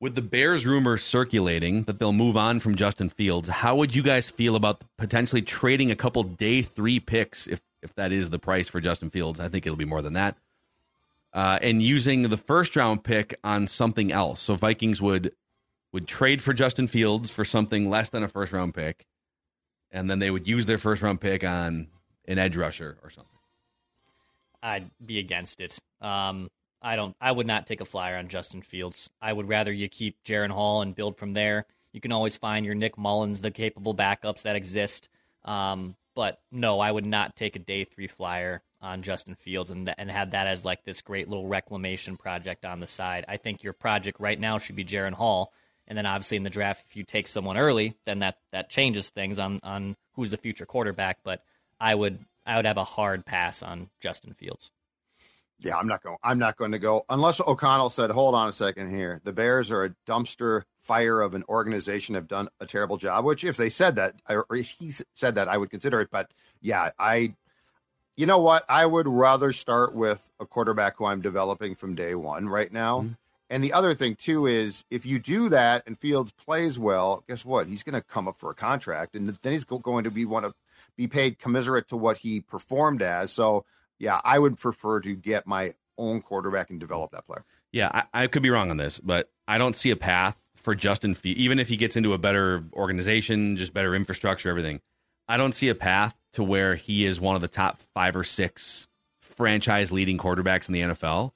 [0.00, 4.02] with the Bears rumor circulating that they'll move on from Justin Fields, how would you
[4.02, 8.38] guys feel about potentially trading a couple day three picks if if that is the
[8.38, 9.38] price for Justin Fields?
[9.38, 10.38] I think it'll be more than that.
[11.34, 14.40] Uh, and using the first round pick on something else.
[14.40, 15.32] So Vikings would
[15.92, 19.04] would trade for Justin Fields for something less than a first round pick,
[19.90, 21.88] and then they would use their first round pick on
[22.26, 23.38] an edge rusher or something.
[24.62, 25.78] I'd be against it.
[26.00, 26.48] Um,
[26.82, 27.14] I don't.
[27.20, 29.10] I would not take a flyer on Justin Fields.
[29.20, 31.66] I would rather you keep Jaren Hall and build from there.
[31.92, 35.08] You can always find your Nick Mullens, the capable backups that exist.
[35.44, 39.86] Um, but no, I would not take a day three flyer on Justin Fields and
[39.86, 43.24] th- and have that as like this great little reclamation project on the side.
[43.28, 45.52] I think your project right now should be Jaren Hall,
[45.86, 49.10] and then obviously in the draft, if you take someone early, then that that changes
[49.10, 51.18] things on on who's the future quarterback.
[51.22, 51.42] But
[51.78, 54.70] I would I would have a hard pass on Justin Fields.
[55.60, 56.16] Yeah, I'm not going.
[56.22, 59.20] I'm not going to go unless O'Connell said, "Hold on a second here.
[59.24, 62.14] The Bears are a dumpster fire of an organization.
[62.14, 65.48] Have done a terrible job." Which, if they said that, or if he said that,
[65.48, 66.08] I would consider it.
[66.10, 67.34] But yeah, I,
[68.16, 68.64] you know what?
[68.68, 73.02] I would rather start with a quarterback who I'm developing from day one right now.
[73.02, 73.12] Mm-hmm.
[73.50, 77.44] And the other thing too is if you do that and Fields plays well, guess
[77.44, 77.66] what?
[77.66, 80.46] He's going to come up for a contract, and then he's going to be want
[80.46, 80.54] to
[80.96, 83.32] be paid commensurate to what he performed as.
[83.32, 83.64] So
[84.00, 87.44] yeah, I would prefer to get my own quarterback and develop that player.
[87.70, 90.74] Yeah, I, I could be wrong on this, but I don't see a path for
[90.74, 94.80] Justin Fields, even if he gets into a better organization, just better infrastructure, everything.
[95.28, 98.24] I don't see a path to where he is one of the top five or
[98.24, 98.88] six
[99.20, 101.32] franchise leading quarterbacks in the NFL.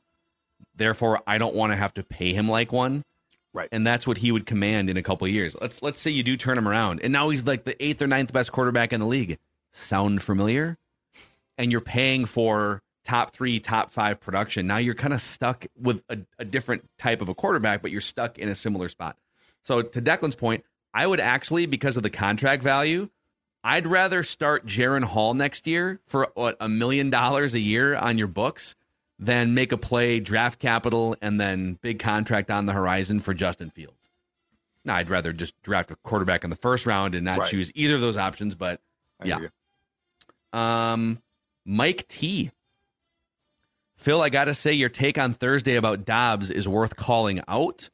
[0.75, 3.05] Therefore, I don't want to have to pay him like one.
[3.53, 3.69] Right.
[3.71, 5.55] And that's what he would command in a couple years.
[5.61, 8.09] Let's let's say you do turn him around and now he's like the eighth or
[8.09, 9.39] ninth best quarterback in the league.
[9.71, 10.77] Sound familiar?
[11.59, 16.03] And you're paying for top three, top five production, now you're kind of stuck with
[16.09, 19.17] a, a, different type of a quarterback, but you're stuck in a similar spot.
[19.63, 23.09] So to Declan's point, I would actually, because of the contract value,
[23.63, 28.19] I'd rather start Jaren Hall next year for what a million dollars a year on
[28.19, 28.77] your books
[29.19, 33.71] than make a play, draft capital, and then big contract on the horizon for Justin
[33.71, 34.11] Fields.
[34.85, 37.49] Now, I'd rather just draft a quarterback in the first round and not right.
[37.49, 38.81] choose either of those options, but
[39.21, 39.39] I yeah.
[40.53, 41.23] Um,
[41.65, 42.51] Mike T.
[43.97, 47.89] Phil, I got to say, your take on Thursday about Dobbs is worth calling out.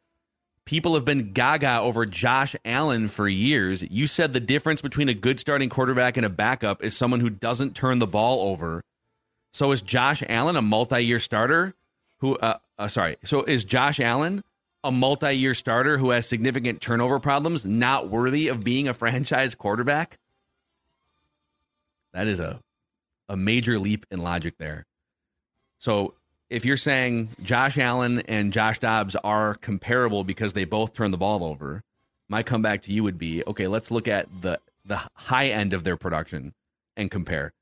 [0.65, 3.83] People have been gaga over Josh Allen for years.
[3.83, 7.31] You said the difference between a good starting quarterback and a backup is someone who
[7.31, 8.83] doesn't turn the ball over.
[9.53, 11.75] So is Josh Allen a multi-year starter?
[12.19, 12.37] Who?
[12.37, 13.17] Uh, uh, sorry.
[13.25, 14.43] So is Josh Allen
[14.85, 20.19] a multi-year starter who has significant turnover problems, not worthy of being a franchise quarterback?
[22.13, 22.61] That is a
[23.31, 24.85] a major leap in logic there.
[25.79, 26.15] So
[26.51, 31.17] if you're saying Josh Allen and Josh Dobbs are comparable because they both turn the
[31.17, 31.83] ball over,
[32.29, 33.69] my comeback to you would be okay.
[33.69, 36.53] Let's look at the the high end of their production
[36.97, 37.53] and compare.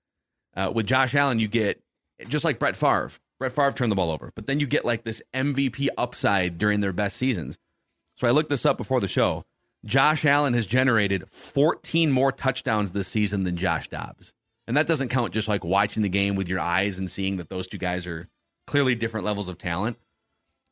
[0.57, 1.81] Uh, with Josh Allen, you get
[2.29, 3.11] just like Brett Favre.
[3.39, 6.81] Brett Favre turned the ball over, but then you get like this MVP upside during
[6.81, 7.59] their best seasons.
[8.17, 9.45] So I looked this up before the show.
[9.85, 14.33] Josh Allen has generated 14 more touchdowns this season than Josh Dobbs.
[14.69, 17.49] And that doesn't count just like watching the game with your eyes and seeing that
[17.49, 18.29] those two guys are
[18.67, 19.97] clearly different levels of talent.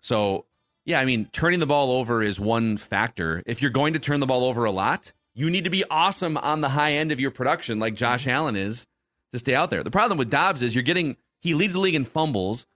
[0.02, 0.44] So,
[0.84, 3.42] yeah, I mean, turning the ball over is one factor.
[3.46, 6.36] If you're going to turn the ball over a lot, you need to be awesome
[6.36, 8.36] on the high end of your production, like Josh mm-hmm.
[8.36, 8.86] Allen is,
[9.32, 9.82] to stay out there.
[9.82, 12.66] The problem with Dobbs is you're getting, he leads the league in fumbles.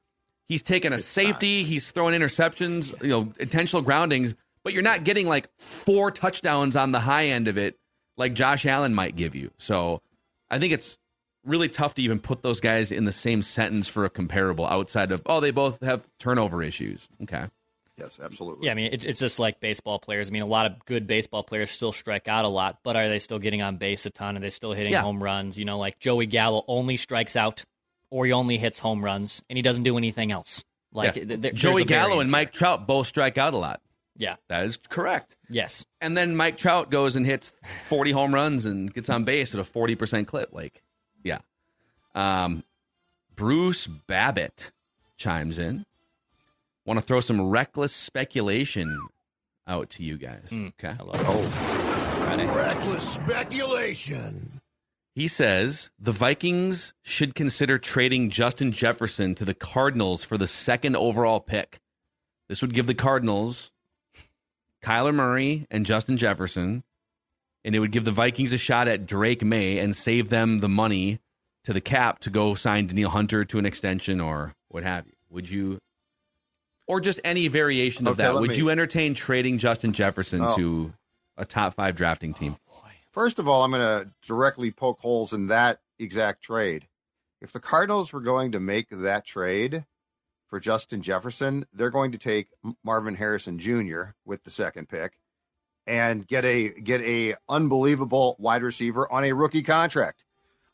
[0.47, 5.29] He's taken a safety, he's throwing interceptions, you know, intentional groundings, but you're not getting
[5.29, 7.79] like four touchdowns on the high end of it
[8.17, 9.51] like Josh Allen might give you.
[9.59, 10.01] So
[10.51, 10.97] I think it's
[11.45, 15.13] really tough to even put those guys in the same sentence for a comparable outside
[15.13, 17.09] of oh they both have turnover issues.
[17.23, 17.47] Okay.
[17.97, 18.67] Yes, absolutely.
[18.67, 20.29] Yeah, I mean it, it's just like baseball players.
[20.29, 23.09] I mean a lot of good baseball players still strike out a lot, but are
[23.09, 24.37] they still getting on base a ton?
[24.37, 25.03] Are they still hitting yeah.
[25.03, 25.59] home runs?
[25.59, 27.65] You know, like Joey Gallo only strikes out
[28.11, 30.65] or he only hits home runs and he doesn't do anything else.
[30.93, 31.25] Like Yeah.
[31.25, 33.81] th- th- Joey there's Gallo and Mike Trout both strike out a lot.
[34.17, 34.37] Yeah.
[34.49, 35.37] That is correct.
[35.49, 35.85] Yes.
[36.01, 37.53] And then Mike Trout goes and hits
[37.89, 40.51] 40 home runs and gets on base at a 40% clip.
[40.53, 40.83] Like,
[41.23, 41.39] yeah.
[42.15, 42.65] Um,
[43.35, 44.71] Bruce Babbitt
[45.17, 45.85] chimes in.
[46.87, 48.99] Want to throw some reckless speculation
[49.67, 50.51] out to you guys.
[50.53, 50.95] Okay.
[50.99, 51.13] Hello.
[52.27, 52.47] Ready?
[52.47, 54.61] Reckless speculation.
[55.15, 60.97] He says the Vikings should consider trading Justin Jefferson to the Cardinals for the second
[60.97, 61.81] overall pick.
[62.49, 63.71] This would give the Cardinals
[64.83, 66.83] Kyler Murray and Justin Jefferson,
[67.65, 70.69] and it would give the Vikings a shot at Drake Maye and save them the
[70.69, 71.19] money
[71.65, 75.13] to the cap to go sign Danielle Hunter to an extension or what have you.
[75.31, 75.79] Would you,
[76.87, 78.41] or just any variation of Okay, that?
[78.41, 80.57] Would me- you entertain trading Justin Jefferson Oh.
[80.57, 80.95] to
[81.37, 82.57] a top five drafting team?
[82.69, 86.87] Oh, First of all, I'm going to directly poke holes in that exact trade.
[87.41, 89.85] If the Cardinals were going to make that trade
[90.49, 92.51] for Justin Jefferson, they're going to take
[92.85, 94.11] Marvin Harrison Jr.
[94.25, 95.19] with the second pick
[95.87, 100.25] and get a get a unbelievable wide receiver on a rookie contract.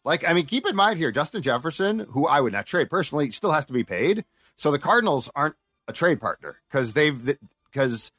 [0.04, 3.30] Like, I mean, keep in mind here, Justin Jefferson, who I would not trade personally,
[3.32, 4.24] still has to be paid.
[4.54, 5.56] So the Cardinals aren't
[5.88, 7.36] a trade partner because they've
[7.72, 8.12] because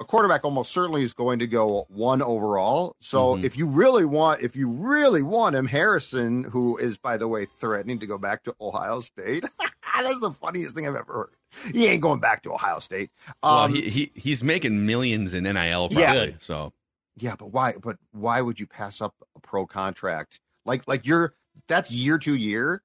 [0.00, 2.96] a quarterback almost certainly is going to go one overall.
[3.00, 3.44] So Mhm.
[3.44, 7.44] if you really want, if you really want him, Harrison, who is by the way
[7.44, 9.44] threatening to go back to Ohio State,
[10.00, 11.30] that's the funniest thing I've ever heard.
[11.72, 13.10] He ain't going back to Ohio State.
[13.42, 15.96] well, Um, he, he he's making millions in NIL, probably.
[15.98, 16.26] Yeah.
[16.38, 16.72] So
[17.16, 17.74] yeah, but why?
[17.80, 20.40] But why would you pass up a pro contract?
[20.64, 21.34] Like, like you're
[21.68, 22.82] that's year to year.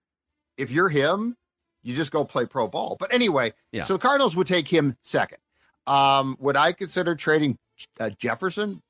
[0.58, 1.38] If you're him,
[1.84, 2.98] you just go play pro ball.
[3.00, 3.84] But anyway, Yeah.
[3.86, 5.38] so the Cardinals would take him second.
[5.86, 7.58] Um, would I consider trading
[8.00, 8.82] uh, Jefferson?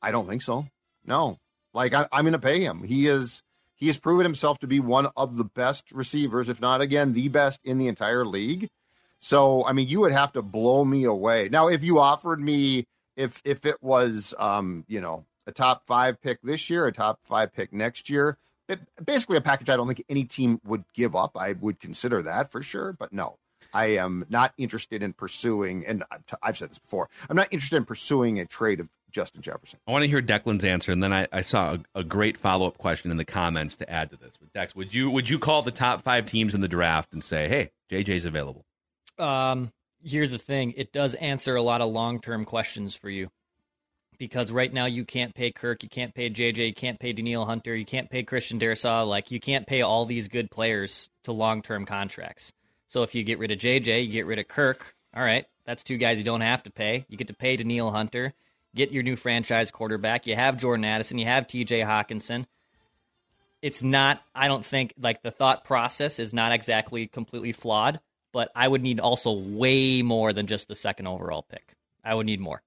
[0.00, 0.66] I don't think so.
[1.04, 1.38] No,
[1.74, 2.82] like I, I'm going to pay him.
[2.84, 3.42] He is
[3.74, 7.28] he has proven himself to be one of the best receivers, if not again the
[7.28, 8.68] best in the entire league.
[9.20, 11.48] So I mean, you would have to blow me away.
[11.50, 16.20] Now, if you offered me, if if it was, um, you know, a top five
[16.20, 19.86] pick this year, a top five pick next year, it, basically a package I don't
[19.86, 21.36] think any team would give up.
[21.36, 23.38] I would consider that for sure, but no,
[23.72, 25.86] I am not interested in pursuing.
[25.86, 26.04] And
[26.42, 27.08] I've, said this before.
[27.28, 29.78] I'm not interested in pursuing a trade of Justin Jefferson.
[29.86, 32.66] I want to hear Declan's answer, and then I, I saw a, a great follow
[32.66, 34.36] up question in the comments to add to this.
[34.36, 37.24] But Dex, would you would you call the top five teams in the draft and
[37.24, 38.64] say, "Hey, JJ's available"?
[39.18, 43.30] Um, here's the thing: it does answer a lot of long-term questions for you,
[44.18, 47.46] because right now you can't pay Kirk, you can't pay JJ, you can't pay Danielle
[47.46, 49.06] Hunter, you can't pay Christian Darrisaw.
[49.06, 52.52] Like you can't pay all these good players to long-term contracts.
[52.86, 54.94] So if you get rid of JJ, you get rid of Kirk.
[55.14, 57.06] All right, that's two guys you don't have to pay.
[57.08, 58.34] You get to pay Danielle Hunter,
[58.74, 60.26] get your new franchise quarterback.
[60.26, 61.80] You have Jordan Addison, you have T.J.
[61.80, 62.46] Hockenson.
[63.60, 64.22] It's not.
[64.36, 67.98] I don't think like the thought process is not exactly completely flawed
[68.38, 71.74] but I would need also way more than just the second overall pick.
[72.04, 72.62] I would need more.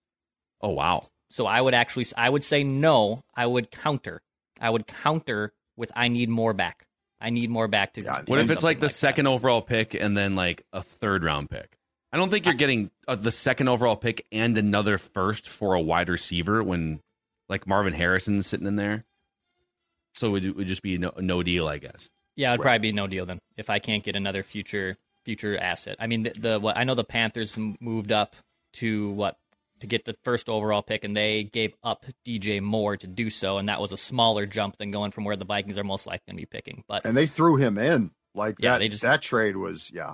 [0.60, 1.06] Oh wow!
[1.30, 3.24] So I would actually, I would say no.
[3.34, 4.22] I would counter.
[4.60, 6.88] I would counter with I need more back.
[7.22, 8.02] I need more back to.
[8.02, 11.24] Yeah, What if it's like something the second overall pick and then like a third
[11.24, 11.78] round pick?
[12.12, 15.80] I don't think you're getting uh, the second overall pick and another first for a
[15.80, 17.00] wide receiver when
[17.48, 19.06] like Marvin Harrison's sitting in there.
[20.16, 22.10] So it would, it would just be no, no deal, I guess.
[22.36, 25.96] Yeah, it'd probably be no deal then if I can't get another future future asset.
[26.00, 28.36] I mean, the, the what I know the Panthers moved up
[28.74, 29.38] to what
[29.80, 33.58] to get the first overall pick, and they gave up DJ Moore to do so,
[33.58, 36.24] and that was a smaller jump than going from where the Vikings are most likely
[36.28, 36.84] going to be picking.
[36.88, 38.78] But And they threw him in like Yeah, that.
[38.80, 40.14] they just- that trade was yeah.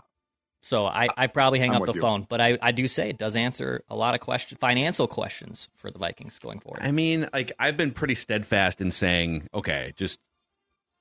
[0.63, 2.01] So I, I probably hang I'm up the you.
[2.01, 5.69] phone, but I, I do say it does answer a lot of question financial questions
[5.77, 6.81] for the Vikings going forward.
[6.81, 10.19] I mean, like I've been pretty steadfast in saying, okay, just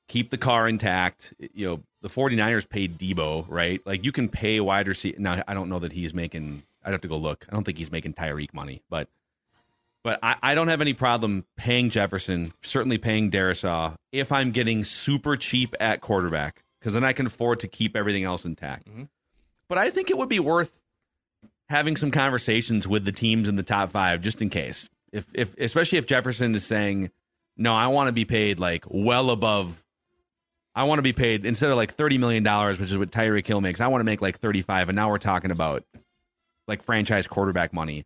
[0.09, 1.35] keep the car intact.
[1.55, 3.81] You know, the 49ers paid Deebo, right?
[3.85, 5.19] Like you can pay wide receiver.
[5.19, 7.45] Now, I don't know that he's making I'd have to go look.
[7.51, 9.09] I don't think he's making Tyreek money, but
[10.05, 14.85] but I, I don't have any problem paying Jefferson, certainly paying Darrisaw if I'm getting
[14.85, 18.87] super cheap at quarterback, because then I can afford to keep everything else intact.
[18.88, 19.09] Mhm.
[19.69, 20.81] But I think it would be worth
[21.69, 24.88] having some conversations with the teams in the top five just in case.
[25.12, 27.11] If if especially if Jefferson is saying,
[27.57, 29.83] No, I want to be paid like well above
[30.76, 33.46] I want to be paid instead of like thirty million dollars, which is what Tyreek
[33.46, 35.82] Hill makes, I want to make like thirty five, and now we're talking about
[36.68, 38.04] like franchise quarterback money.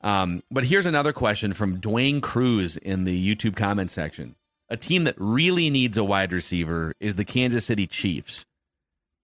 [0.00, 4.34] Um, but here's another question from Dwayne Cruz in the YouTube comment section.
[4.68, 8.46] A team that really needs a wide receiver is the Kansas City Chiefs.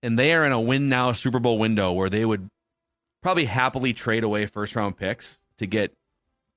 [0.02, 2.48] And they are in a win now Super Bowl window where they would
[3.22, 5.92] probably happily trade away first round picks to get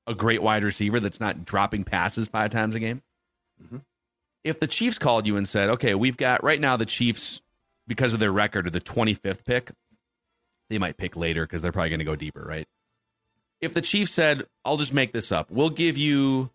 [0.06, 3.02] a great wide receiver that's not dropping passes five times a game.
[4.44, 7.42] If the Chiefs called you and said, okay, we've got right now the Chiefs,
[7.88, 9.72] because of their record, are the 25th pick,
[10.70, 12.68] they might pick later because they're probably going to go deeper, right?
[13.60, 16.50] If the Chiefs said, I'll just make this up, we'll give you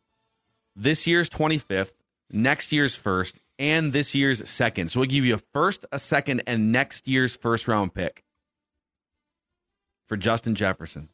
[0.74, 1.94] this year's 25th,
[2.30, 4.90] next year's first, and this year's second.
[4.90, 8.24] So we'll give you a first, a second, and next year's first round pick
[10.06, 11.08] for Justin Jefferson.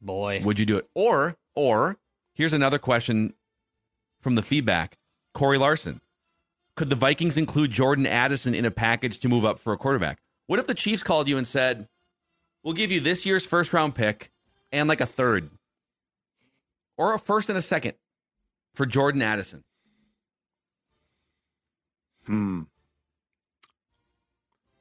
[0.00, 0.42] Boy.
[0.44, 0.88] Would you do it?
[0.94, 1.96] Or, or
[2.34, 3.34] here's another question
[4.28, 4.98] from the feedback.
[5.32, 6.02] Corey Larson.
[6.76, 10.18] Could the Vikings include Jordan Addison in a package to move up for a quarterback?
[10.48, 11.88] What if the Chiefs called you and said,
[12.62, 14.30] We'll give you this year's first round pick
[14.70, 15.48] and like a third
[16.98, 17.94] or a first and a second
[18.74, 19.64] for Jordan Addison?
[22.26, 22.64] Hmm.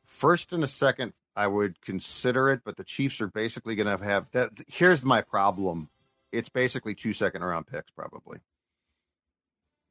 [0.05, 4.03] First and a second, I would consider it, but the Chiefs are basically going to
[4.03, 4.51] have that.
[4.67, 5.87] Here's my problem:
[6.33, 8.39] it's basically two second round picks, probably.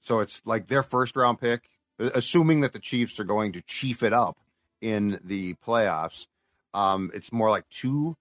[0.01, 4.03] So it's like their first round pick, assuming that the Chiefs are going to chief
[4.03, 4.37] it up
[4.81, 6.27] in the playoffs.
[6.75, 8.17] Um, it's more like two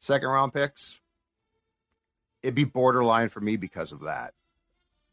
[0.00, 1.00] second round picks.
[2.42, 4.32] It'd be borderline for me because of that.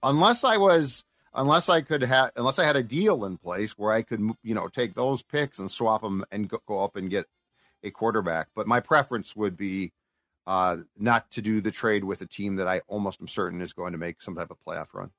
[0.01, 3.91] Unless I was, unless I could have, unless I had a deal in place where
[3.91, 7.09] I could, you know, take those picks and swap them and go, go up and
[7.09, 7.25] get
[7.83, 8.47] a quarterback.
[8.55, 9.91] But my preference would be
[10.45, 13.73] uh, not to do the trade with a team that I almost am certain is
[13.73, 15.11] going to make some type of playoff run.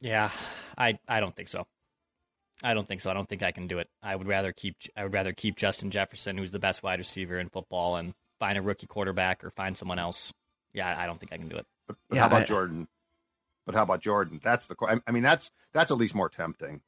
[0.00, 0.30] Yeah,
[0.78, 1.66] I I don't think so.
[2.62, 3.10] I don't think so.
[3.10, 3.88] I don't think I can do it.
[4.02, 7.38] I would rather keep I would rather keep Justin Jefferson, who's the best wide receiver
[7.38, 10.32] in football, and find a rookie quarterback or find someone else.
[10.72, 11.66] Yeah, I don't think I can do it.
[11.86, 12.88] But, but Yeah, how about I- Jordan?
[13.66, 14.40] But how about Jordan?
[14.42, 14.74] That's the.
[14.74, 16.80] que- I mean, that's that's at least more tempting.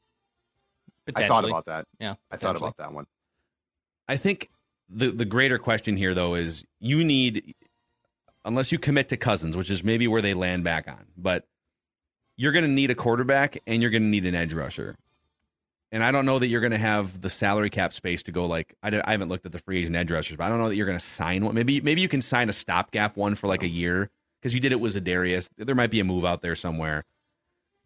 [1.15, 1.87] I thought about that.
[2.01, 3.07] Yeah, I thought about that one.
[4.09, 4.49] I think
[4.89, 7.55] the the greater question here though is you need
[8.45, 11.45] unless you commit to Cousins, which is maybe where they land back on, but
[12.43, 14.97] you're going to need a quarterback and you're going to need an edge rusher.
[15.93, 18.47] And I don't know that you're going to have the salary cap space to go
[18.47, 20.69] like I, I haven't looked at the free agent edge rushers, but I don't know
[20.69, 21.55] that you're going to sign one.
[21.55, 24.73] Maybe maybe you can sign a stopgap one for like a year because you did
[24.73, 25.51] it with Zadarius.
[25.57, 27.05] There might be a move out there somewhere.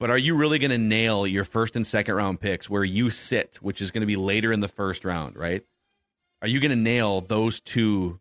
[0.01, 3.11] But are you really going to nail your first and second round picks where you
[3.11, 5.63] sit, which is going to be later in the first round, right?
[6.41, 8.21] Are you going to nail those two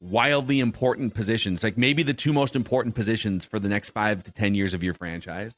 [0.00, 4.32] wildly important positions, like maybe the two most important positions for the next five to
[4.32, 5.54] 10 years of your franchise?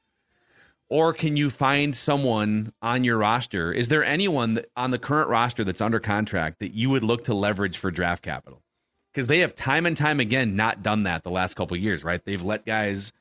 [0.91, 3.73] Or can you find someone on your roster?
[3.73, 7.25] Is there anyone that, on the current roster that's under contract that you would look
[7.25, 8.61] to leverage for draft capital?
[9.15, 12.03] Because they have time and time again not done that the last couple of years,
[12.03, 12.23] right?
[12.25, 13.13] They've let guys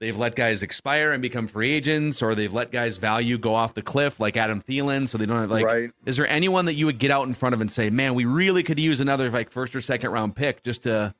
[0.00, 3.74] they've let guys expire and become free agents, or they've let guys value go off
[3.74, 5.64] the cliff like Adam Thielen, so they don't have like.
[5.64, 5.90] Right.
[6.06, 8.24] Is there anyone that you would get out in front of and say, "Man, we
[8.24, 11.14] really could use another like first or second round pick just to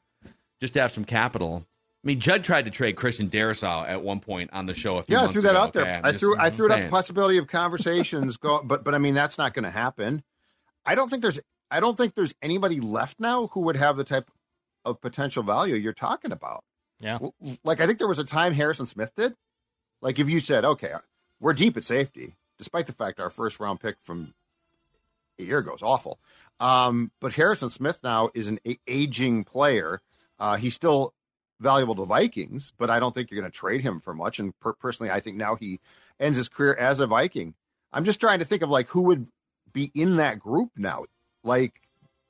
[0.60, 1.64] just to have some capital"?
[2.04, 4.98] I mean, Judd tried to trade Christian Darrisaw at one point on the show.
[4.98, 5.82] A few Yeah, I threw that ago, out there.
[5.82, 6.00] okay?
[6.02, 8.98] I'm just threw I threw it out the possibility of conversations go, but but I
[8.98, 10.22] mean that's not going to happen.
[10.86, 14.04] I don't think there's I don't think there's anybody left now who would have the
[14.04, 14.30] type
[14.84, 16.62] of potential value you're talking about.
[17.00, 17.18] Yeah.
[17.64, 19.34] Like I think there was a time Harrison Smith did.
[20.00, 20.92] Like if you said, okay,
[21.40, 24.34] we're deep at safety, despite the fact our first round pick from
[25.38, 26.20] a year ago is awful.
[26.60, 30.00] Um, but Harrison Smith now is an a- aging player.
[30.38, 31.12] Uh, he's still
[31.60, 34.38] valuable to Vikings, but I don't think you're going to trade him for much.
[34.38, 35.80] And per- personally, I think now he
[36.20, 37.54] ends his career as a Viking.
[37.92, 39.26] I'm just trying to think of like who would
[39.72, 41.04] be in that group now,
[41.44, 41.80] like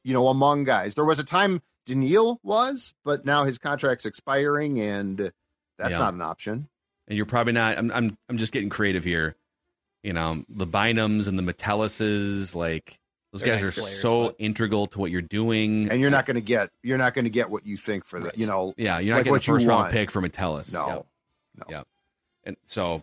[0.05, 0.95] you know, among guys.
[0.95, 5.33] There was a time Danielle was, but now his contract's expiring, and
[5.79, 5.99] that's Yeah.
[5.99, 6.69] not an option.
[7.09, 7.79] and you're probably not.
[7.79, 9.35] I'm I'm I'm just getting creative here.
[10.03, 12.99] You know, the Bynums and the Metellises, like
[13.33, 15.91] those They're guys nice are players, so but- integral to what you're doing.
[15.91, 18.19] And you're not going to get you're not going to get what you think for
[18.21, 18.27] that.
[18.27, 18.39] Right.
[18.39, 19.93] you know yeah, you're not like getting a what you first round want.
[19.93, 20.73] pick from Metellus.
[20.73, 20.95] no Yeah.
[21.57, 21.83] no Yeah.
[22.45, 22.95] And so,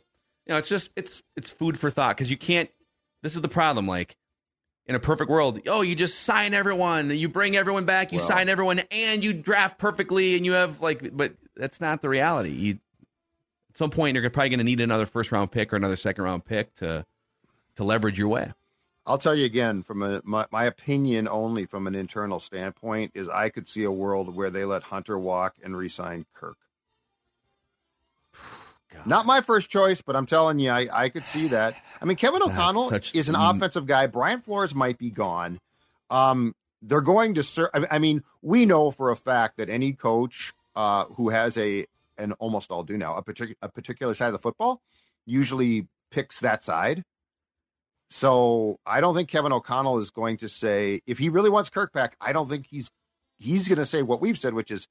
[0.47, 2.69] you know, it's just it's it's food for thought because you can't.
[3.21, 3.87] This is the problem.
[3.87, 4.15] Like
[4.87, 8.27] in a perfect world, oh, you just sign everyone, you bring everyone back, you Well-
[8.27, 12.49] sign everyone, and you draft perfectly, and you have like, but that's not the reality.
[12.51, 12.71] You
[13.69, 16.23] at some point you're probably going to need another first round pick or another second
[16.23, 17.05] round pick to
[17.75, 18.51] to leverage your way.
[19.07, 23.29] I'll tell you again from a, my, my opinion only from an internal standpoint is
[23.29, 26.57] I could see a world where they let Hunter walk and resign Kirk.
[28.93, 29.05] God.
[29.05, 31.75] Not my first choice, but I'm telling you, I, I could see that.
[32.01, 33.55] I mean, Kevin O'Connell is an mm.
[33.55, 34.07] offensive guy.
[34.07, 35.59] Brian Flores might be gone.
[36.09, 37.43] Um, they're going to.
[37.43, 41.57] Ser- I I mean, we know for a fact that any coach uh, who has
[41.57, 41.85] a,
[42.17, 44.81] and almost all do now, a particular a particular side of the football,
[45.25, 47.03] usually picks that side.
[48.15, 51.91] So I don't think Kevin O'Connell is going to say if he really wants Kirk
[51.91, 52.15] back.
[52.21, 52.89] I don't think he's
[53.39, 54.87] he's going to say what we've said, which is,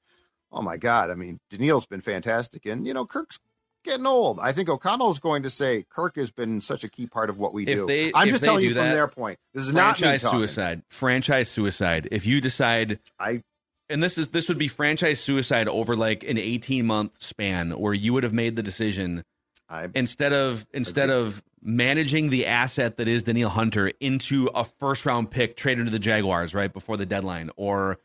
[0.53, 3.39] "Oh my God!" I mean, Danielle's been fantastic, and you know Kirk's
[3.83, 4.41] getting old.
[4.41, 7.55] I think O'Connell's going to say Kirk has been such a key part of what
[7.55, 7.87] we If do.
[7.87, 9.39] they- I'm just telling you from their point.
[9.55, 10.39] This is not franchise talking.
[10.41, 10.83] suicide.
[10.91, 12.09] Franchise suicide.
[12.13, 13.41] If you decide I
[13.89, 17.95] and this is this would be franchise suicide over like an 18 month span where
[17.95, 19.23] you would have made the decision
[19.69, 25.07] I instead of instead of managing the asset that is Danielle Hunter into a first
[25.07, 27.99] round pick traded to the Jaguars right before the deadline or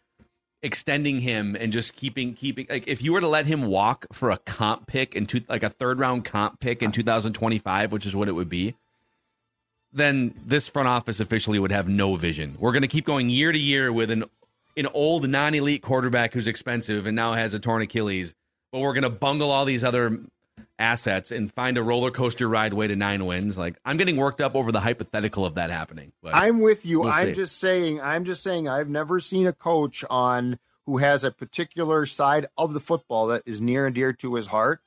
[0.62, 4.32] extending him and just keeping keeping like if you were to let him walk for
[4.32, 8.28] a comp pick into like a third round comp pick in 2025 which is what
[8.28, 8.76] it would be
[9.92, 12.56] then this front office officially would have no vision.
[12.60, 14.24] We're going to keep going year to year with an
[14.78, 18.34] an old non-elite quarterback who's expensive and now has a torn Achilles,
[18.72, 20.20] but we're going to bungle all these other
[20.80, 23.58] assets and find a roller coaster ride way to nine wins.
[23.58, 26.14] Like I'm getting worked up over the hypothetical of that happening.
[26.24, 27.02] But I'm with you.
[27.02, 27.34] We'll I'm see.
[27.34, 28.02] just saying.
[28.02, 28.68] I'm just saying.
[28.68, 33.44] I've never seen a coach on who has a particular side of the football that
[33.46, 34.82] is near and dear to his heart.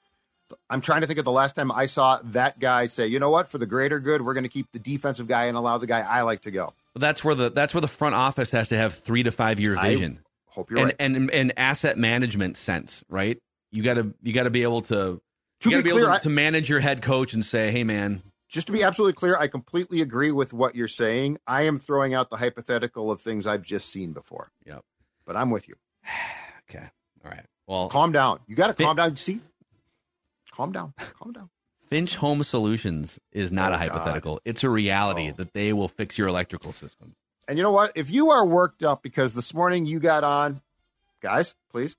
[0.68, 3.30] I'm trying to think of the last time I saw that guy say, "You know
[3.30, 3.48] what?
[3.48, 6.00] For the greater good, we're going to keep the defensive guy and allow the guy
[6.00, 8.92] I like to go." that's where the that's where the front office has to have
[8.92, 10.20] three to five year I vision
[10.52, 10.96] Hope you're and, right.
[10.98, 13.38] and and asset management sense, right?
[13.70, 15.20] You got to you got to be able to
[15.62, 17.34] To you got to be be clear, able I- to, to manage your head coach
[17.34, 20.88] and say, "Hey, man, Just to be absolutely clear, I completely agree with what you're
[20.88, 21.38] saying.
[21.46, 24.50] I am throwing out the hypothetical of things I've just seen before.
[24.66, 24.84] Yep.
[25.24, 25.74] But I'm with you.
[26.70, 26.84] okay,
[27.24, 28.40] all right, well, Calm down.
[28.46, 29.16] You got to Fi- calm down.
[29.16, 29.40] See,
[30.50, 30.92] calm down.
[31.18, 31.48] Calm down.
[31.88, 34.40] Finch Home Solutions is not Oh, a hypothetical.
[34.44, 35.34] It's a reality Oh.
[35.36, 37.14] that they will fix your electrical system.
[37.46, 37.92] And you know what?
[37.96, 40.60] If you are worked up because this morning you got on,
[41.20, 41.96] guys, please.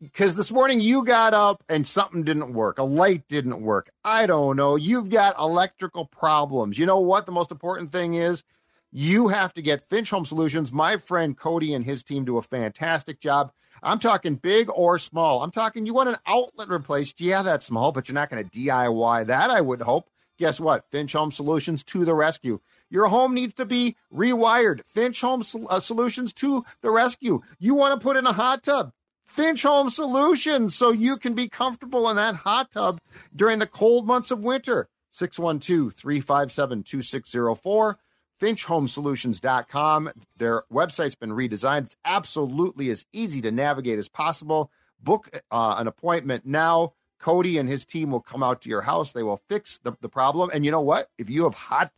[0.00, 2.78] Because this morning you got up and something didn't work.
[2.78, 3.90] A light didn't work.
[4.04, 4.76] I don't know.
[4.76, 6.78] You've got electrical problems.
[6.78, 7.26] You know what?
[7.26, 8.44] The most important thing is
[8.92, 10.72] you have to get Finch Home Solutions.
[10.72, 13.52] My friend Cody and his team do a fantastic job.
[13.82, 15.42] I'm talking big or small.
[15.42, 17.20] I'm talking you want an outlet replaced.
[17.20, 20.08] Yeah, that's small, but you're not going to DIY that, I would hope.
[20.38, 20.90] Guess what?
[20.90, 22.60] Finch Home Solutions to the rescue.
[22.90, 24.80] Your home needs to be rewired.
[24.88, 27.40] Finch Home uh, Solutions to the rescue.
[27.58, 28.92] You want to put in a hot tub.
[29.34, 33.00] Finch Home Solutions so you can be comfortable in that hot tub
[33.34, 34.88] during the cold months of winter.
[35.10, 37.98] 612 357 2604.
[38.40, 40.10] FinchHomeSolutions.com.
[40.36, 41.86] Their website's been redesigned.
[41.86, 44.70] It's absolutely as easy to navigate as possible.
[45.02, 46.92] Book uh, an appointment now.
[47.18, 49.10] Cody and his team will come out to your house.
[49.10, 50.50] They will fix the, the problem.
[50.54, 51.08] And you know what?
[51.18, 51.90] If you have hot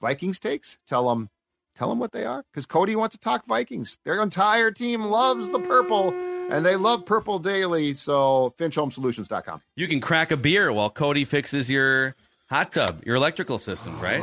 [0.00, 1.30] Vikings takes, tell them
[1.76, 3.98] tell them what they are because Cody wants to talk Vikings.
[4.04, 6.12] Their entire team loves the purple
[6.50, 7.94] and they love purple daily.
[7.94, 9.60] So FinchHomeSolutions.com.
[9.76, 12.14] You can crack a beer while Cody fixes your
[12.48, 14.22] hot tub, your electrical system, right?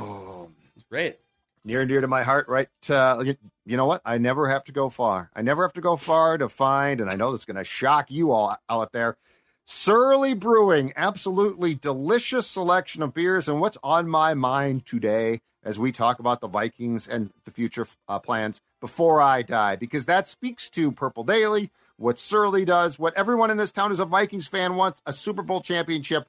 [0.76, 1.18] It's great.
[1.64, 2.70] near and dear to my heart, right?
[2.90, 4.02] Uh, you, you know what?
[4.06, 5.30] I never have to go far.
[5.36, 7.64] I never have to go far to find, and I know this is going to
[7.64, 9.18] shock you all out there.
[9.66, 13.48] Surly Brewing, absolutely delicious selection of beers.
[13.48, 17.86] And what's on my mind today as we talk about the Vikings and the future
[18.08, 19.76] uh, plans before I die?
[19.76, 24.00] Because that speaks to Purple Daily, what Surly does, what everyone in this town who's
[24.00, 26.28] a Vikings fan wants a Super Bowl championship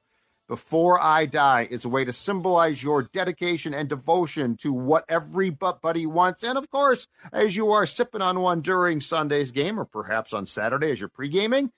[0.51, 6.05] before I die is a way to symbolize your dedication and devotion to what everybody
[6.05, 6.43] wants.
[6.43, 10.45] And of course, as you are sipping on one during Sunday's game or perhaps on
[10.45, 11.71] Saturday as you're pre gaming,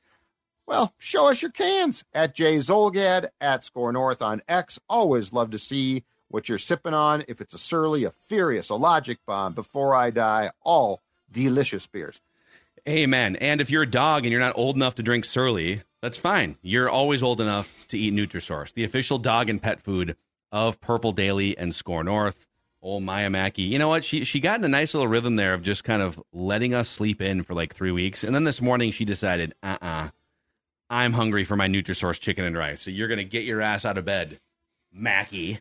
[0.65, 4.79] well, show us your cans at Jay Zulgad at Score North on X.
[4.89, 6.03] Always love to see
[6.33, 7.23] what you're sipping on.
[7.27, 12.19] If it's a Surly, a Furious, a Logic Bomb, Before I Die, all delicious beers.
[12.89, 13.35] Amen.
[13.35, 16.57] And if you're a dog and you're not old enough to drink Surly, that's fine.
[16.63, 20.17] You're always old enough to eat Nutrisource, the official dog and pet food
[20.51, 22.47] of Purple Daily and Score North.
[22.81, 23.61] Oh, Maya Mackey.
[23.61, 24.03] You know what?
[24.03, 26.89] She she got in a nice little rhythm there of just kind of letting us
[26.89, 28.23] sleep in for like three weeks.
[28.23, 30.09] And then this morning she decided, uh uh-uh, uh,
[30.89, 32.81] i am hungry for my Nutrisource chicken and rice.
[32.81, 34.39] So you're going to get your ass out of bed,
[34.91, 35.59] Mackey.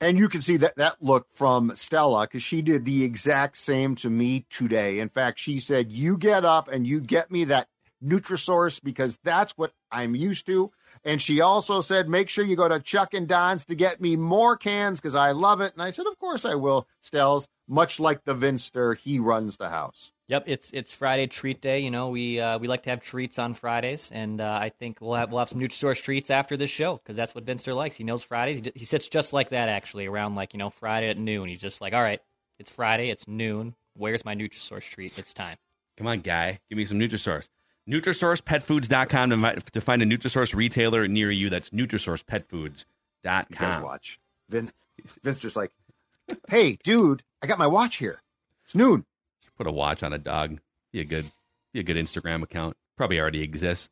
[0.00, 3.94] And you can see that that look from Stella because she did the exact same
[3.96, 4.98] to me today.
[4.98, 7.68] In fact, she said, "You get up and you get me that
[8.04, 10.70] Nutrisource because that's what I'm used to."
[11.02, 14.16] And she also said, "Make sure you go to Chuck and Don's to get me
[14.16, 17.98] more cans because I love it." And I said, "Of course I will." Stells, much
[18.00, 20.12] like the Vinster, he runs the house.
[20.28, 21.80] Yep, it's it's Friday treat day.
[21.80, 25.00] You know, we uh, we like to have treats on Fridays, and uh, I think
[25.00, 27.96] we'll have we'll have some Nutrisource treats after this show because that's what Vinster likes.
[27.96, 28.56] He knows Fridays.
[28.56, 31.48] He, d- he sits just like that actually around like you know Friday at noon.
[31.48, 32.20] He's just like, all right,
[32.58, 33.74] it's Friday, it's noon.
[33.96, 35.16] Where's my Nutrisource treat?
[35.18, 35.56] It's time.
[35.96, 36.58] Come on, guy.
[36.68, 37.48] Give me some Nutrisource.
[37.88, 41.48] NutrisourcePetFoods.com to, fi- to find a Nutrisource retailer near you.
[41.50, 43.82] That's You guys NutrisourcePetFoods.com.
[43.82, 44.18] watch.
[44.50, 44.70] Vin,
[45.22, 45.70] Vinster's like,
[46.48, 48.22] "Hey, dude, I got my watch here.
[48.64, 49.04] It's noon."
[49.56, 50.60] Put a watch on a dog.
[50.92, 51.30] Be a good,
[51.72, 52.76] be a good Instagram account.
[52.96, 53.88] Probably already exists.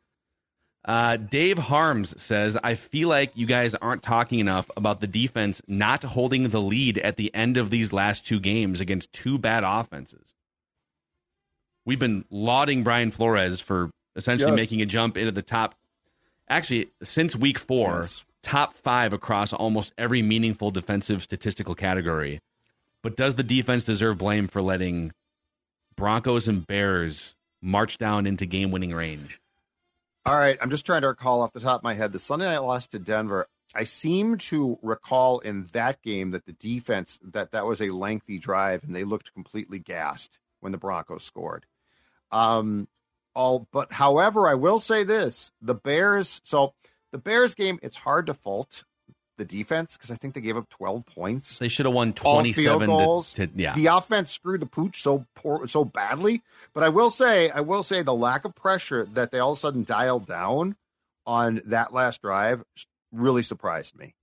[0.85, 5.63] Uh, Dave Harms says, I feel like you guys aren't talking enough about the defense
[5.67, 9.65] not holding the lead at the end of these last two games against two bad
[9.65, 10.35] offenses.
[11.87, 14.57] We've been lauding Brian Flores for essentially Yes.
[14.57, 15.75] making a jump into the top.
[16.49, 18.25] Actually, since week four, Yes.
[18.45, 22.41] Top five across almost every meaningful defensive statistical category.
[23.03, 25.11] But does the defense deserve blame for letting
[25.97, 29.41] Broncos and Bears march down into game winning range?
[30.27, 32.47] All right, I'm just trying to recall off the top of my head the Sunday
[32.47, 33.47] night loss to Denver.
[33.75, 38.39] I seem to recall in that game that the defense that that was a lengthy
[38.39, 41.67] drive and they looked completely gassed when the Broncos scored.
[42.31, 42.89] Um,
[43.35, 46.41] all but however, I will say this: the Bears.
[46.45, 46.75] So
[47.15, 48.83] the Bears game, it's hard to fault
[49.39, 51.59] the defense because I think they gave up 12 points.
[51.61, 53.35] They should have won All 27 field goals.
[53.35, 53.73] to, to yeah.
[53.77, 56.43] The offense screwed the pooch so poor, so badly.
[56.73, 59.59] But I will say, I will say, the lack of pressure that they all of
[59.59, 60.75] a sudden dialed down
[61.25, 62.65] on that last drive
[63.13, 64.17] really surprised me.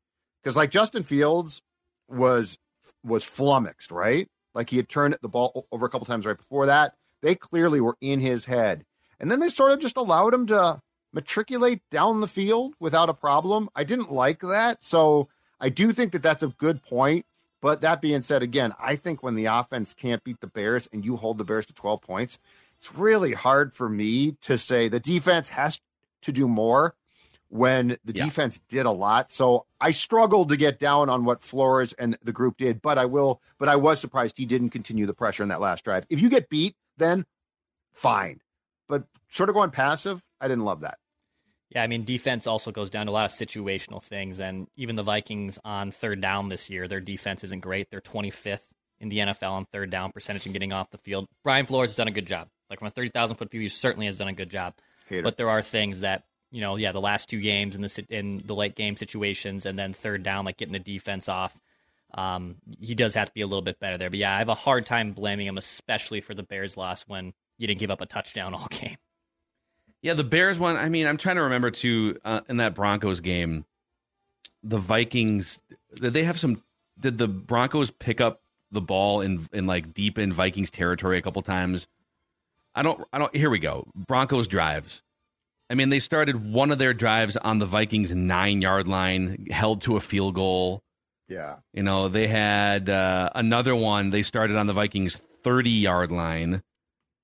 [0.44, 1.62] Because like Justin Fields
[2.10, 2.58] was
[3.06, 4.28] was flummoxed, right?
[4.54, 6.96] Like he had turned the ball over a couple times right before that.
[7.22, 8.84] They clearly were in his head,
[9.18, 10.82] and then they sort of just allowed him to
[11.14, 13.70] matriculate down the field without a problem.
[13.76, 15.28] I didn't like that, so
[15.60, 17.26] I do think that that's a good point.
[17.62, 21.06] But that being said, again, I think when the offense can't beat the Bears and
[21.06, 22.40] you hold the Bears to 12 points,
[22.80, 25.80] it's really hard for me to say the defense has
[26.24, 26.96] to do more
[27.50, 28.26] when the Yeah.
[28.26, 29.32] defense did a lot.
[29.32, 33.06] So I struggled to get down on what Flores and the group did, but I
[33.06, 36.08] will, but I was surprised he didn't continue the pressure in that last drive.
[36.10, 37.26] If you get beat, then
[37.92, 38.42] fine.
[38.88, 40.98] But sort of going passive, I didn't love that.
[41.74, 44.40] Yeah, I mean, defense also goes down to a lot of situational things.
[44.40, 47.90] And even the Vikings on third down this year, their defense isn't great.
[47.90, 48.60] They're 25th
[49.00, 51.28] in the NFL on third down percentage and getting off the field.
[51.44, 52.50] Brian Flores has done a good job.
[52.70, 54.74] Like from a 30,000 foot view, he certainly has done a good job.
[55.08, 55.24] Hater.
[55.24, 58.44] But there are things that, you know, yeah, the last two games in the, in
[58.46, 61.58] the late game situations and then third down, like getting the defense off,
[62.14, 64.10] um, he does have to be a little bit better there.
[64.10, 67.34] But yeah, I have a hard time blaming him, especially for the Bears loss when
[67.58, 68.98] you didn't give up a touchdown all game.
[70.02, 70.78] Yeah, the Bears one.
[70.78, 72.18] I mean, I'm trying to remember too.
[72.26, 73.66] Uh, in that Broncos game,
[74.64, 75.62] the Vikings
[75.96, 76.62] did they have some?
[77.00, 78.42] Did the Broncos pick up
[78.72, 81.88] the ball in in like deep in Vikings territory a couple times?
[82.74, 83.06] I don't.
[83.14, 83.36] I don't.
[83.36, 83.86] Here we go.
[83.96, 85.04] Broncos drives.
[85.70, 89.82] I mean, they started one of their drives on the Vikings nine yard line, held
[89.82, 90.84] to a field goal.
[91.30, 91.58] Yeah.
[91.74, 94.10] You know, they had uh, another one.
[94.10, 96.62] They started on the Vikings 30 yard line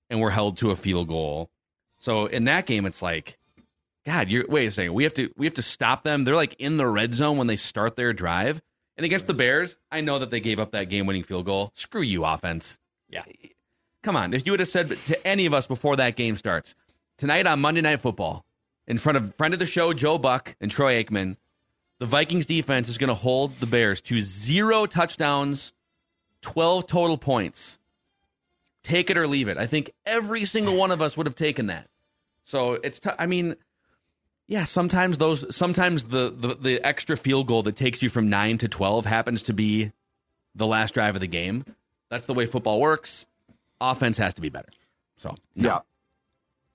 [0.10, 1.50] and were held to a field goal.
[2.08, 3.38] So in that game, it's like,
[4.06, 4.94] God, you're wait a second.
[4.94, 6.24] We have to we have to stop them.
[6.24, 8.62] They're like in the red zone when they start their drive.
[8.96, 11.70] And against the Bears, I know that they gave up that game winning field goal.
[11.74, 12.80] Screw you, offense.
[13.10, 13.24] Yeah.
[14.04, 14.34] Come on.
[14.34, 16.76] If you would have said to any of us before that game starts,
[17.18, 18.46] tonight on Monday Night Football,
[18.88, 21.36] in front of friend of the show, Joe Buck and Troy Aikman,
[22.00, 25.74] the Vikings defense is going to hold the Bears to zero touchdowns,
[26.40, 27.80] 12 total points.
[28.82, 29.58] Take it or leave it.
[29.58, 31.90] I think every single one of us would have taken that.
[32.48, 33.58] So it's, t- I mean,
[34.48, 38.58] yeah, sometimes those, sometimes the, the, the extra field goal that takes you from nine
[38.60, 39.92] to 12 happens to be
[40.56, 41.66] the last drive of the game.
[42.10, 43.28] That's the way football works.
[43.82, 44.70] Offense has to be better.
[45.18, 45.70] So, no.
[45.70, 45.80] Yeah.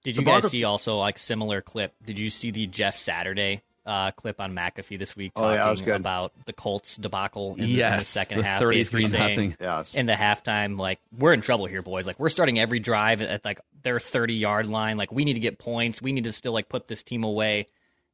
[0.04, 1.94] Did you guys see also like similar clip?
[2.04, 5.64] Did you see the Jeff Saturday uh, clip on McAfee this week Oh, talking yeah,
[5.64, 5.96] that was good.
[5.96, 8.60] about the Colts debacle in, the- in the Yes, second the half?
[8.60, 9.56] 33 saying nothing.
[9.60, 9.94] Yes.
[9.94, 12.06] In the halftime, like we're in trouble here, boys.
[12.06, 14.96] Like we're starting every drive at like their thirty yard line.
[14.96, 16.00] Like we need to get points.
[16.00, 17.66] We need to still like put this team away.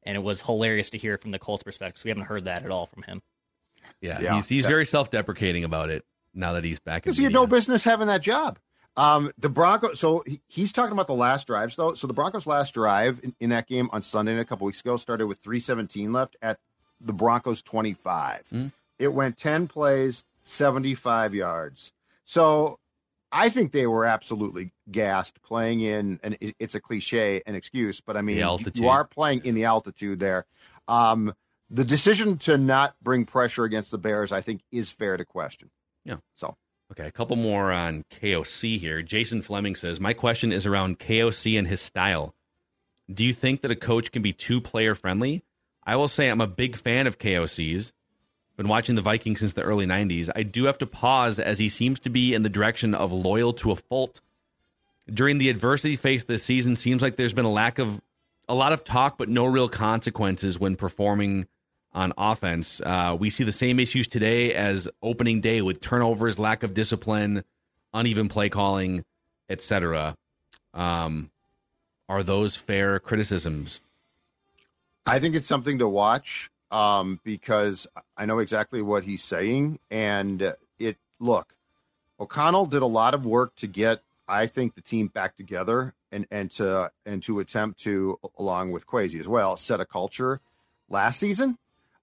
[0.03, 2.03] And it was hilarious to hear from the Colts perspective.
[2.03, 3.21] we haven't heard that at all from him.
[4.01, 4.35] Yeah, Yeah.
[4.35, 6.03] he's, he's very self deprecating about it
[6.33, 8.57] now that he's back in Because he had no business having that job.
[8.99, 9.99] Um, the Broncos.
[9.99, 11.93] So he, he's talking about the last drives, though.
[11.93, 14.97] So the Broncos' last drive in, in that game on Sunday a couple weeks ago
[14.97, 16.59] started with three seventeen left at
[16.99, 18.43] the Broncos twenty five.
[18.51, 18.73] Mhm.
[18.97, 21.93] It went ten plays, seventy five yards.
[22.25, 22.77] So
[23.31, 28.01] I think they were absolutely gassed playing in, and it, it's a cliche, an excuse,
[28.01, 28.37] but I mean,
[28.75, 30.45] you are playing in the altitude there.
[30.87, 31.33] Um,
[31.69, 35.69] the decision to not bring pressure against the Bears, I think, is fair to question.
[36.03, 36.17] Yeah.
[36.35, 36.57] So
[36.91, 39.03] Okay, a couple more on KOC here.
[39.03, 42.33] Jason Fleming says, My question is around KOC and his style.
[43.11, 45.43] Do you think that a coach can be too player friendly?
[45.83, 47.93] I will say I'm a big fan of KOC's.
[48.57, 50.29] Been watching the Vikings since the early 90s.
[50.35, 53.53] I do have to pause as he seems to be in the direction of loyal
[53.53, 54.19] to a fault.
[55.11, 58.01] During the adversity faced this season, seems like there's been a lack of
[58.49, 61.47] a lot of talk, but no real consequences when performing
[61.93, 62.81] on offense.
[62.81, 67.43] Uh, we see the same issues today as opening day with turnovers, lack of discipline,
[67.93, 69.03] uneven play calling,
[69.49, 70.15] etc.
[70.73, 71.31] Um,
[72.07, 73.81] are those fair criticisms?
[75.05, 79.79] I think it's something to watch um, because I know exactly what he's saying.
[79.89, 81.55] And it, look,
[82.19, 86.27] O'Connell did a lot of work to get, I think, the team back together and,
[86.29, 90.41] and to and to attempt to, along with Kwesi as well, set a culture
[90.89, 91.57] last season.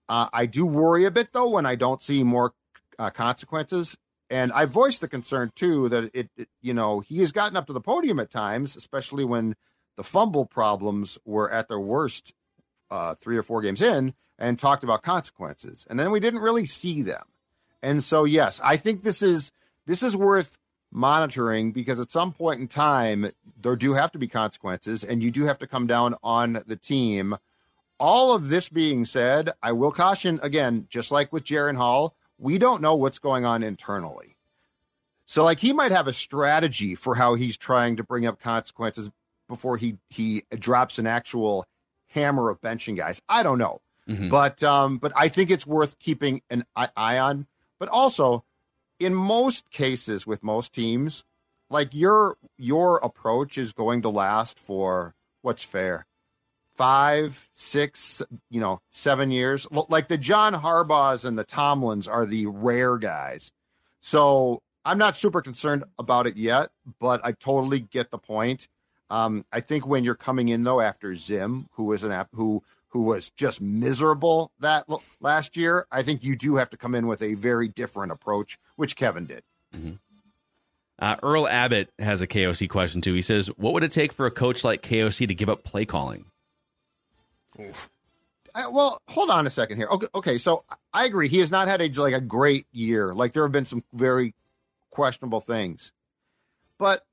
[0.09, 2.53] Uh, I do worry a bit though when I don't see more
[2.99, 3.97] uh, consequences.
[4.29, 7.67] And I voiced the concern too that it, it, you know, he has gotten up
[7.69, 9.55] to the podium at times, especially when
[9.97, 12.35] the fumble problems were at their worst
[12.91, 15.87] uh, three or four games in, and talked about consequences.
[15.89, 17.23] And then we didn't really see them.
[17.83, 19.53] And so, yes, I think this is
[19.87, 20.59] this is worth
[20.93, 23.31] monitoring because at some point in time
[23.61, 26.77] there do have to be consequences, and you do have to come down on the
[26.77, 27.37] team.
[27.99, 32.59] All of this being said, I will caution again, just like with Jaren Hall, we
[32.59, 34.36] don't know what's going on internally.
[35.26, 39.11] So like he might have a strategy for how he's trying to bring up consequences
[39.49, 41.66] before he he drops an actual
[42.09, 43.20] hammer of benching guys.
[43.28, 43.80] I don't know.
[44.09, 44.28] Mm-hmm.
[44.28, 47.47] But um but I think it's worth keeping an eye on.
[47.78, 48.44] But also
[49.01, 51.24] in most cases with most teams,
[51.70, 56.07] like your your approach is going to last for what's fair
[56.77, 59.66] five, six, you know, seven years.
[59.70, 63.53] Like the John Harbaughs and the Tomlins are the rare guys.
[64.01, 66.70] So I'm not super concerned about it yet,
[67.01, 68.68] but I totally get the point.
[69.11, 72.62] Um, I think when you're coming in though after Zim, who was an app who
[72.89, 74.87] who was just miserable that
[75.20, 78.59] last year, I think you do have to come in with a very different approach,
[78.77, 79.43] which Kevin did.
[79.74, 79.93] Mm-hmm.
[80.99, 83.12] Uh, Earl Abbott has a KOC question too.
[83.12, 85.85] He says, "What would it take for a coach like KOC to give up play
[85.85, 86.24] calling?"
[88.55, 89.89] I, well, hold on a second here.
[89.89, 91.29] Okay, okay, so I agree.
[91.29, 93.15] He has not had a like a great year.
[93.15, 94.35] Like there have been some very
[94.91, 95.93] questionable things,
[96.79, 97.05] but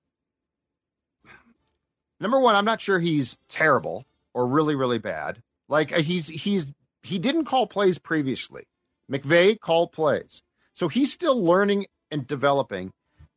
[2.22, 5.44] number one, I'm not sure he's terrible or really really bad.
[5.68, 6.68] Like uh, he's he's
[7.02, 8.64] he didn't call plays previously.
[9.12, 12.94] McVay called plays, so he's still learning and developing.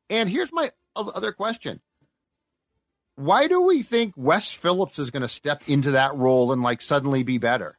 [0.08, 1.80] And here's my other question:
[3.16, 6.80] why do we think Wes Phillips is going to step into that role and like
[6.80, 7.78] suddenly be better?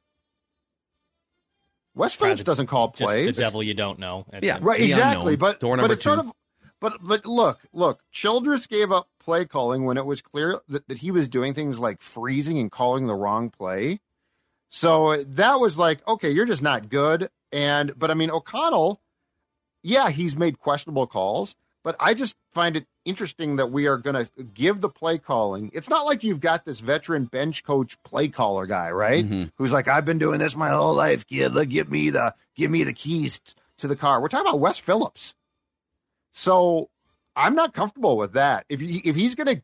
[1.95, 3.35] Wes Phillips doesn't call plays.
[3.35, 4.25] the devil you don't know.
[4.41, 4.79] Yeah, right.
[4.79, 5.33] Exactly.
[5.33, 5.35] Unknown.
[5.37, 6.09] But Door but it's two.
[6.09, 6.31] sort of.
[6.79, 8.01] But but look look.
[8.11, 11.79] Childress gave up play calling when it was clear that, that he was doing things
[11.79, 13.99] like freezing and calling the wrong play.
[14.69, 17.29] So that was like, okay, you're just not good.
[17.51, 19.01] And but I mean O'Connell,
[19.81, 24.23] yeah, he's made questionable calls, but I just find it interesting that we are going
[24.23, 25.71] to give the play calling.
[25.73, 29.23] It's not like you've got this veteran bench coach play caller guy, right?
[29.23, 29.43] Mm-hmm.
[29.57, 31.53] Who's like, I've been doing this my whole life, kid.
[31.53, 33.39] Look, give me the give me the keys
[33.77, 34.21] to the car.
[34.21, 35.33] We're talking about Wes Phillips.
[36.31, 36.89] So
[37.35, 38.65] I'm not comfortable with that.
[38.69, 39.61] If he, if he's going to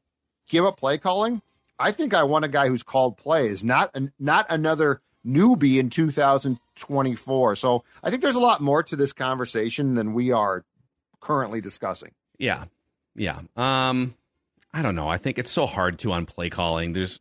[0.47, 1.41] give up play calling,
[1.77, 7.55] I think I want a guy who's called plays, not not another newbie in 2024.
[7.55, 10.65] So I think there's a lot more to this conversation than we are
[11.19, 12.11] currently discussing.
[12.37, 12.65] Yeah.
[13.15, 13.39] Yeah.
[13.55, 14.15] Um
[14.73, 15.07] I don't know.
[15.07, 16.93] I think it's so hard to on play calling.
[16.93, 17.19] There's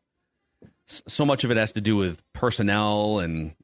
[0.86, 3.54] so much of it has to do with personnel and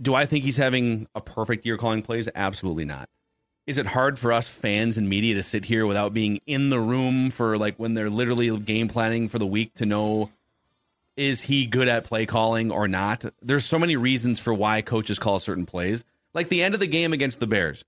[0.00, 2.28] do I think he's having a perfect year calling plays?
[2.34, 3.08] Absolutely not.
[3.66, 6.80] Is it hard for us fans and media to sit here without being in the
[6.80, 10.30] room for like when they're literally game planning for the week to know
[11.16, 13.24] is he good at play calling or not?
[13.40, 16.04] There's so many reasons for why coaches call certain plays.
[16.34, 17.84] Like the end of the game against the Bears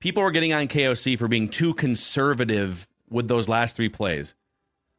[0.00, 4.34] people were getting on KOC for being too conservative with those last three plays.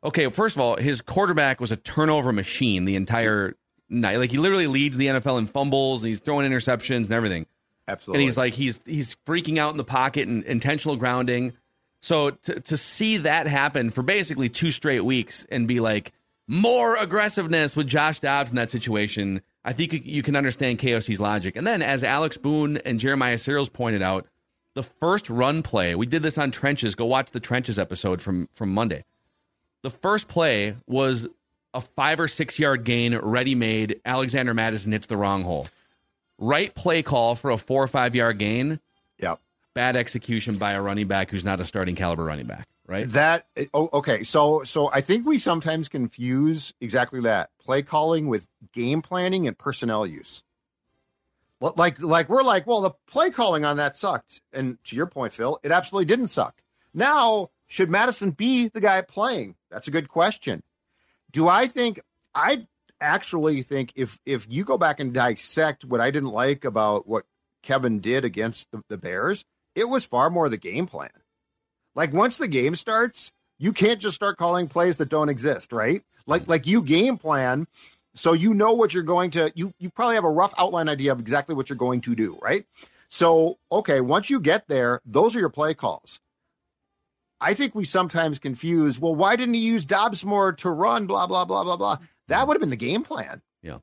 [0.03, 3.55] Okay, first of all, his quarterback was a turnover machine the entire
[3.89, 4.17] night.
[4.17, 7.45] Like he literally leads the NFL in fumbles and he's throwing interceptions and everything.
[7.87, 8.21] Absolutely.
[8.21, 11.53] And he's like he's he's freaking out in the pocket and intentional grounding.
[12.01, 16.13] So to to see that happen for basically two straight weeks and be like
[16.47, 21.55] more aggressiveness with Josh Dobbs in that situation, I think you can understand KOC's logic.
[21.55, 24.27] And then as Alex Boone and Jeremiah Sirles pointed out,
[24.79, 26.95] the first run play, we did this on trenches.
[26.95, 29.03] Go watch the trenches episode from from Monday.
[29.83, 31.27] The first play was
[31.73, 33.99] a five or six yard gain, ready made.
[34.05, 35.67] Alexander Mattison hits the wrong hole.
[36.37, 38.79] Right play call for a four or five yard gain.
[39.17, 39.41] Yep.
[39.73, 42.65] Bad execution by a running back who's not a starting caliber running back.
[42.87, 43.09] Right.
[43.09, 44.23] That oh, okay.
[44.23, 49.57] So so I think we sometimes confuse exactly that play calling with game planning and
[49.57, 50.41] personnel use.
[51.61, 54.41] Like, like we're like, well, the play calling on that sucked.
[54.53, 56.61] And to your point, Phil, it absolutely didn't suck.
[56.93, 59.55] Now, should Mattison be the guy playing?
[59.69, 60.63] That's a good question.
[61.31, 61.99] Do I think
[62.33, 62.67] I
[63.01, 67.25] actually think if if you go back and dissect what I didn't like about what
[67.61, 69.45] Kevin did against the, the Bears,
[69.75, 71.11] it was far more the game plan.
[71.95, 76.01] Like once the game starts, you can't just start calling plays that don't exist, right?
[76.25, 76.49] Like mm.
[76.49, 77.67] like you game plan
[78.19, 81.13] So you know what you're going to you you probably have a rough outline idea
[81.13, 82.65] of exactly what you're going to do, right?
[83.07, 86.19] So, okay, once you get there, those are your play calls.
[87.39, 91.27] I think we sometimes confuse, well, why didn't he use Dobbs more to run, blah,
[91.27, 91.97] blah, blah, blah, blah.
[92.27, 93.41] That would have been the game plan.
[93.63, 93.77] Yeah.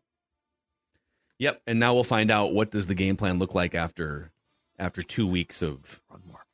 [1.38, 1.62] Yep.
[1.66, 4.30] And now we'll find out what does the game plan look like after
[4.78, 6.44] after two weeks of Run more.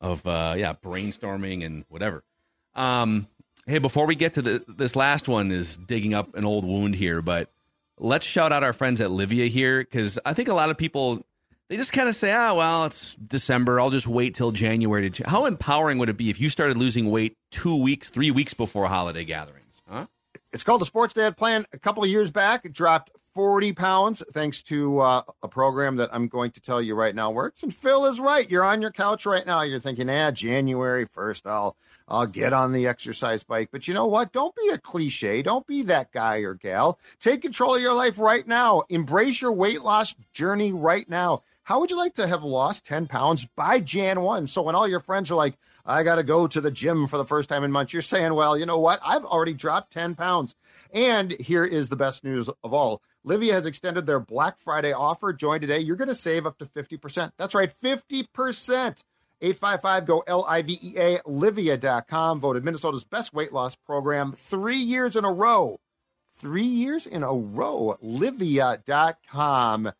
[0.00, 2.22] of uh yeah, brainstorming and whatever.
[2.76, 3.26] Um
[3.66, 6.94] hey, before we get to the this last one is digging up an old wound
[6.94, 7.50] here, but
[7.98, 11.24] let's shout out our friends at Livea here because I think a lot of people
[11.68, 13.80] they just kind of say, ah, well, it's December.
[13.80, 15.28] I'll just wait till January to.
[15.28, 18.86] How empowering would it be if you started losing weight two weeks, three weeks before
[18.88, 19.80] holiday gatherings?
[19.88, 20.06] Huh?
[20.52, 21.64] It's called the Sports Dad Plan.
[21.72, 26.10] A couple of years back, it dropped 40 pounds thanks to uh, a program that
[26.12, 27.62] I'm going to tell you right now works.
[27.62, 28.50] And Phil is right.
[28.50, 29.62] You're on your couch right now.
[29.62, 31.76] You're thinking, ah, January 1st, I'll
[32.08, 33.70] I'll get on the exercise bike.
[33.72, 34.32] But you know what?
[34.32, 35.40] Don't be a cliche.
[35.40, 36.98] Don't be that guy or gal.
[37.20, 38.82] Take control of your life right now.
[38.90, 41.42] Embrace your weight loss journey right now.
[41.62, 44.48] How would you like to have lost 10 pounds by Jan 1?
[44.48, 45.56] So when all your friends are like,
[45.86, 48.34] I got to go to the gym for the first time in months, you're saying,
[48.34, 49.00] well, you know what?
[49.04, 50.54] I've already dropped 10 pounds.
[50.92, 53.00] And here is the best news of all.
[53.26, 55.32] Livea has extended their Black Friday offer.
[55.32, 55.78] Join today.
[55.78, 57.32] You're going to save up to 50%.
[57.36, 59.04] That's right, 50%.
[59.42, 62.40] 855 go L I V E A Livea.com.
[62.40, 65.80] Voted Minnesota's best weight loss program three years in a row.
[66.32, 67.98] Three years in a row.
[68.02, 69.92] Livea.com.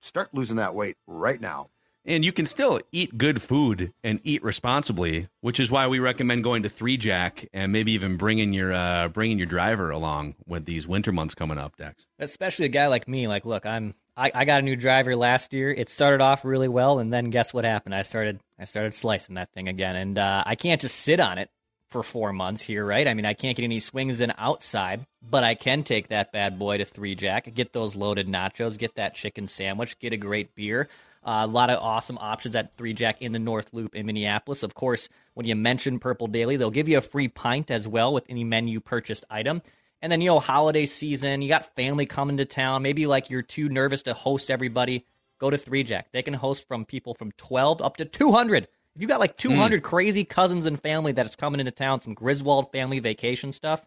[0.00, 1.70] Start losing that weight right now.
[2.06, 6.44] And you can still eat good food and eat responsibly, which is why we recommend
[6.44, 10.66] going to Three Jack and maybe even bringing your uh, bringing your driver along with
[10.66, 12.06] these winter months coming up, Dex.
[12.18, 13.26] Especially a guy like me.
[13.26, 15.72] Like, look, I'm I, I got a new driver last year.
[15.72, 17.94] It started off really well, and then guess what happened?
[17.94, 21.38] I started I started slicing that thing again, and uh, I can't just sit on
[21.38, 21.50] it
[21.90, 23.06] for four months here, right?
[23.06, 26.58] I mean, I can't get any swings in outside, but I can take that bad
[26.58, 30.54] boy to Three Jack, get those loaded nachos, get that chicken sandwich, get a great
[30.54, 30.88] beer.
[31.24, 34.62] Uh, a lot of awesome options at Three Jack in the North Loop in Minneapolis.
[34.62, 38.12] Of course, when you mention Purple Daily, they'll give you a free pint as well
[38.12, 39.62] with any menu purchased item.
[40.02, 42.82] And then, you know, holiday season, you got family coming to town.
[42.82, 45.06] Maybe like you're too nervous to host everybody.
[45.38, 46.12] Go to Three Jack.
[46.12, 48.68] They can host from people from 12 up to 200.
[48.94, 49.84] If you got like 200 mm.
[49.84, 53.84] crazy cousins and family that's coming into town, some Griswold family vacation stuff,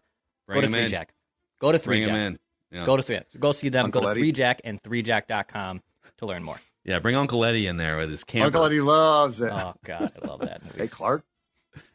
[0.48, 0.90] Bring go to Three in.
[0.90, 1.14] Jack.
[1.60, 2.40] Go to Three Bring Jack.
[2.72, 2.84] Yeah.
[2.84, 3.20] Go to Three.
[3.38, 3.86] Go see them.
[3.86, 4.20] Uncle go to Eddie.
[4.20, 5.82] Three Jack and ThreeJack.com
[6.18, 6.60] to learn more.
[6.88, 8.46] Yeah, bring Uncle Eddie in there with his camper.
[8.46, 9.52] Uncle Eddie loves it.
[9.52, 10.78] Oh God, I love that movie.
[10.78, 11.22] Hey, Clark.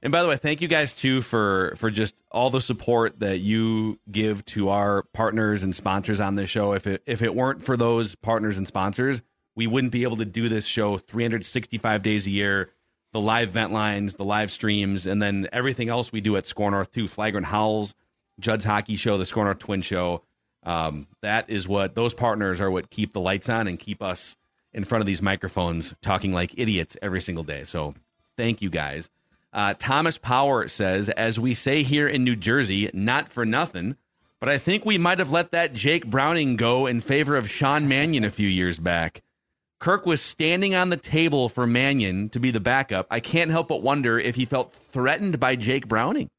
[0.03, 3.39] And by the way, thank you guys too for for just all the support that
[3.39, 6.73] you give to our partners and sponsors on this show.
[6.73, 9.23] If it if it weren't for those partners and sponsors,
[9.55, 12.69] we wouldn't be able to do this show 365 days a year.
[13.13, 16.69] The live vent lines, the live streams, and then everything else we do at Score
[16.69, 17.07] North too.
[17.07, 17.95] Flagrant Howls,
[18.39, 20.21] Judd's Hockey Show, the Score North Twin Show.
[20.61, 22.69] Um, that is what those partners are.
[22.69, 24.37] What keep the lights on and keep us
[24.73, 27.63] in front of these microphones talking like idiots every single day.
[27.63, 27.93] So
[28.37, 29.09] thank you guys.
[29.51, 33.95] Uh, Thomas Power says, as we say here in New Jersey, not for nothing,
[34.39, 37.87] but I think we might have let that Jake Browning go in favor of Sean
[37.87, 39.21] Mannion a few years back.
[39.79, 43.05] Kirk was standing on the table for Mannion to be the backup.
[43.11, 46.29] I can't help but wonder if he felt threatened by Jake Browning.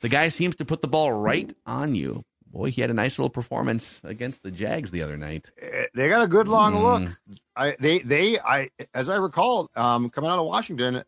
[0.00, 2.22] The guy seems to put the ball right on you.
[2.52, 5.50] Boy, he had a nice little performance against the Jags the other night.
[5.60, 6.82] Eh, They got a good long Mm.
[6.82, 7.18] look.
[7.56, 11.02] I they they I as I recall, um, coming out of Washington,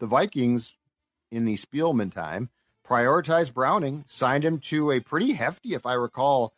[0.00, 0.74] the Vikings
[1.30, 2.50] in the Spielman time
[2.86, 6.52] prioritized Browning, signed him to a pretty hefty, if I recall,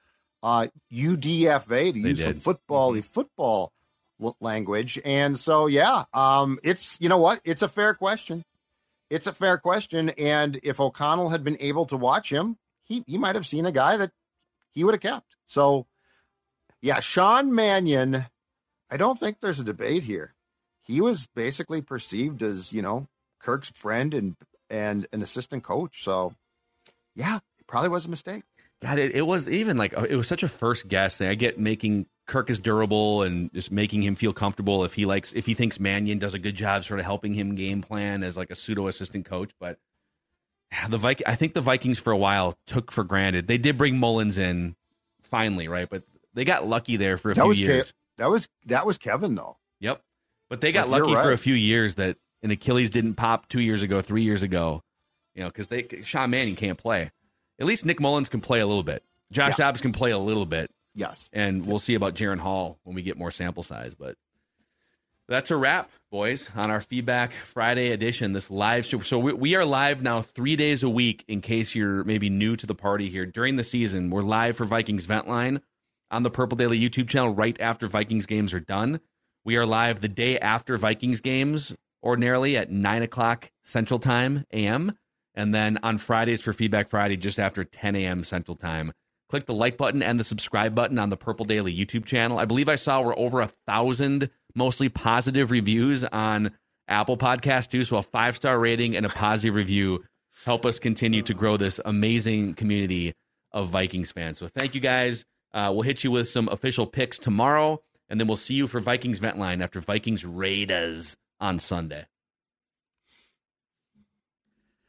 [0.45, 2.37] uh, UDFA to use some did.
[2.37, 2.39] Mm-hmm.
[2.41, 3.73] football the football
[4.41, 5.01] language.
[5.05, 8.45] And so, yeah, um, it's you know what, it's a fair question.
[9.11, 13.19] It's a fair question, and if O'Connell had been able to watch him, he he
[13.19, 14.13] might have seen a guy that
[14.73, 15.37] he would have kept.
[15.47, 15.87] So,
[16.81, 18.27] yeah, Sean Mannion.
[18.91, 20.35] I don't think there's a debate here.
[20.83, 23.07] He was basically perceived as you know
[23.41, 24.37] Kirk's friend and
[24.69, 26.03] and an assistant coach.
[26.05, 26.35] So,
[27.15, 28.45] yeah, it probably was a mistake.
[28.83, 31.29] God, it, it was even like uh, it was such a first guess thing.
[31.29, 35.33] I get making Kirk is durable and just making him feel comfortable if he likes
[35.33, 38.37] if he thinks Mannion does a good job sort of helping him game plan as
[38.37, 39.51] like a pseudo assistant coach.
[39.61, 39.79] But
[40.89, 43.47] the Viking, I think the Vikings for a while took for granted.
[43.47, 44.77] They did bring Mullens in
[45.23, 45.89] finally, right?
[45.89, 46.05] But
[46.35, 47.95] they got lucky there for a That few was Ke- years.
[48.19, 49.57] that was that was Kevin though.
[49.81, 50.01] Yep.
[50.49, 53.61] But they got Like, lucky for a few years that an Achilles didn't pop two
[53.61, 54.83] years ago, three years ago.
[55.35, 57.11] You know, because they Sean Mannion can't play.
[57.61, 59.03] At least Nick Mullens can play a little bit.
[59.33, 59.67] Josh Yeah.
[59.67, 61.29] Dobbs can play a little bit, Yes.
[61.33, 63.95] and we'll see about Jaren Hall when we get more sample size.
[63.95, 64.17] But
[65.31, 68.99] That's a wrap, boys, on our Feedback Friday edition, this live show.
[68.99, 72.57] So we, we, are live now three days a week in case you're maybe new
[72.57, 73.27] to the party here.
[73.27, 75.61] During the season, we're live for Vikings Vent Line
[76.11, 78.99] on the Purple Daily YouTube channel right after Vikings games are done.
[79.45, 84.99] We are live the day after Vikings games, ordinarily at 9 o'clock Central Time AM.
[85.37, 88.25] And then on Fridays for Feedback Friday, just after 10 a.m.
[88.25, 88.91] Central Time.
[89.29, 92.41] Click the like button and the subscribe button on the Purple Daily YouTube channel.
[92.41, 96.51] I believe I saw we're over a thousand mostly positive reviews on
[96.89, 97.85] Apple Podcast too.
[97.85, 100.05] So a five star rating and a positive review
[100.45, 103.15] help us continue to grow this amazing community
[103.53, 104.39] of Vikings fans.
[104.39, 105.25] So thank you guys.
[105.53, 108.81] Uh, we'll hit you with some official picks tomorrow, and then we'll see you for
[108.81, 112.07] Vikings Vent Line after Vikings Raiders on Sunday.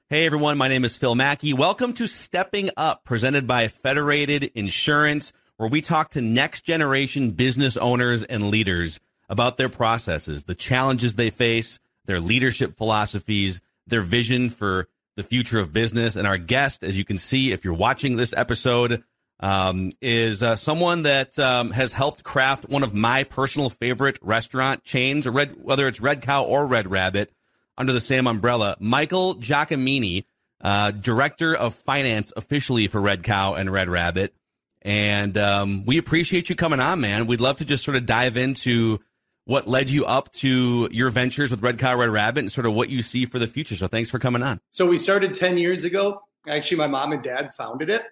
[0.09, 1.53] Hey everyone, my name is Phil Mackey.
[1.53, 7.77] Welcome to Stepping Up, presented by Federated Insurance, where we talk to next generation business
[7.77, 8.99] owners and leaders
[9.31, 15.57] about their processes, the challenges they face, their leadership philosophies, their vision for the future
[15.57, 16.17] of business.
[16.17, 19.03] And our guest, as you can see, if you're watching this episode,
[19.39, 24.83] um, is uh, someone that um, has helped craft one of my personal favorite restaurant
[24.83, 27.31] chains, or red, whether it's Red Cow or Red Rabbit,
[27.77, 28.75] under the same umbrella.
[28.79, 30.25] Michael Giacomini,
[30.59, 34.35] uh, director of finance officially for Red Cow and Red Rabbit.
[34.81, 37.27] And um, we appreciate you coming on, man.
[37.27, 38.99] We'd love to just sort of dive into
[39.45, 42.73] what led you up to your ventures with Red Cow Red Rabbit and sort of
[42.73, 43.75] what you see for the future.
[43.75, 44.59] So thanks for coming on.
[44.69, 46.21] So we started 10 years ago.
[46.47, 48.03] Actually, my mom and dad founded it.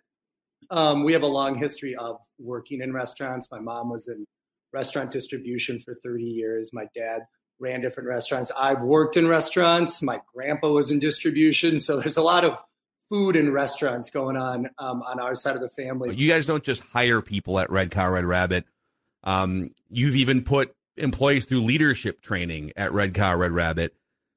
[0.69, 3.49] Um, we have a long history of working in restaurants.
[3.51, 4.25] My mom was in
[4.71, 6.71] restaurant distribution for 30 years.
[6.73, 7.21] My dad
[7.59, 8.51] ran different restaurants.
[8.57, 10.01] I've worked in restaurants.
[10.01, 11.79] My grandpa was in distribution.
[11.79, 12.57] So there's a lot of
[13.09, 16.15] food and restaurants going on um, on our side of the family.
[16.15, 18.65] You guys don't just hire people at Red Cow Red Rabbit.
[19.23, 23.95] Um, you've even put employees through leadership training at Red Cow Red Rabbit.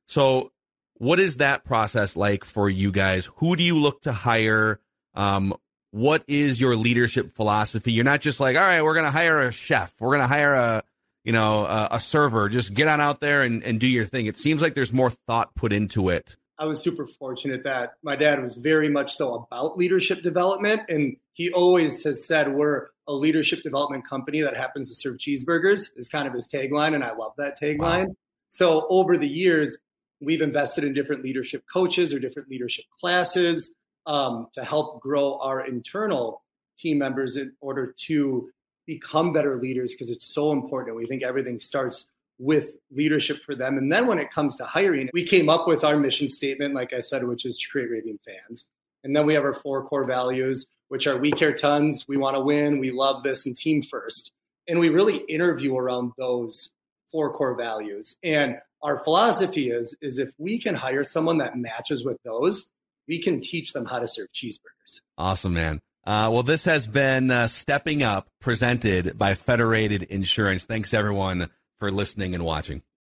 [0.09, 0.53] So,
[0.95, 3.29] what is that process like for you guys?
[3.37, 4.81] Who do you look to hire?
[5.15, 5.55] Um,
[5.91, 7.93] what is your leadership philosophy?
[7.93, 10.27] You're not just like, all right, we're going to hire a chef, we're going to
[10.27, 10.83] hire a
[11.25, 12.49] you know a, a, server.
[12.49, 14.27] Just get on out there and, and do your thing.
[14.27, 16.37] It seems like there's more thought put into it.
[16.59, 21.17] I was super fortunate that my dad was very much so about leadership development, and
[21.33, 26.09] he always has said we're a leadership development company that happens to serve cheeseburgers is
[26.09, 26.95] kind of his tagline.
[26.95, 28.07] And I love that tagline.
[28.07, 28.17] Wow.
[28.49, 29.79] So over the years,
[30.21, 33.73] we've invested in different leadership coaches or different leadership classes
[34.07, 36.43] um, to help grow our internal
[36.79, 38.51] team members in order to
[38.87, 40.97] become better leaders because it's so important.
[40.97, 43.79] We think everything starts with leadership for them.
[43.79, 46.93] And then when it comes to hiring, we came up with our mission statement, like
[46.93, 48.67] I said, which is to create raving fans.
[49.05, 52.37] And then we have our four core values, which are we care tons, we want
[52.37, 54.31] to win, we love this, and team first.
[54.69, 56.69] And we really interview around those
[57.11, 58.17] four core values.
[58.23, 62.71] And our philosophy is is if we can hire someone that matches with those,
[63.09, 65.01] we can teach them how to serve cheeseburgers.
[65.17, 65.81] Awesome, man.
[66.05, 70.67] Uh, well, this has been uh, Stepping Up, presented by Federated Insurance.
[70.67, 72.83] Thanks, everyone, for listening and watching.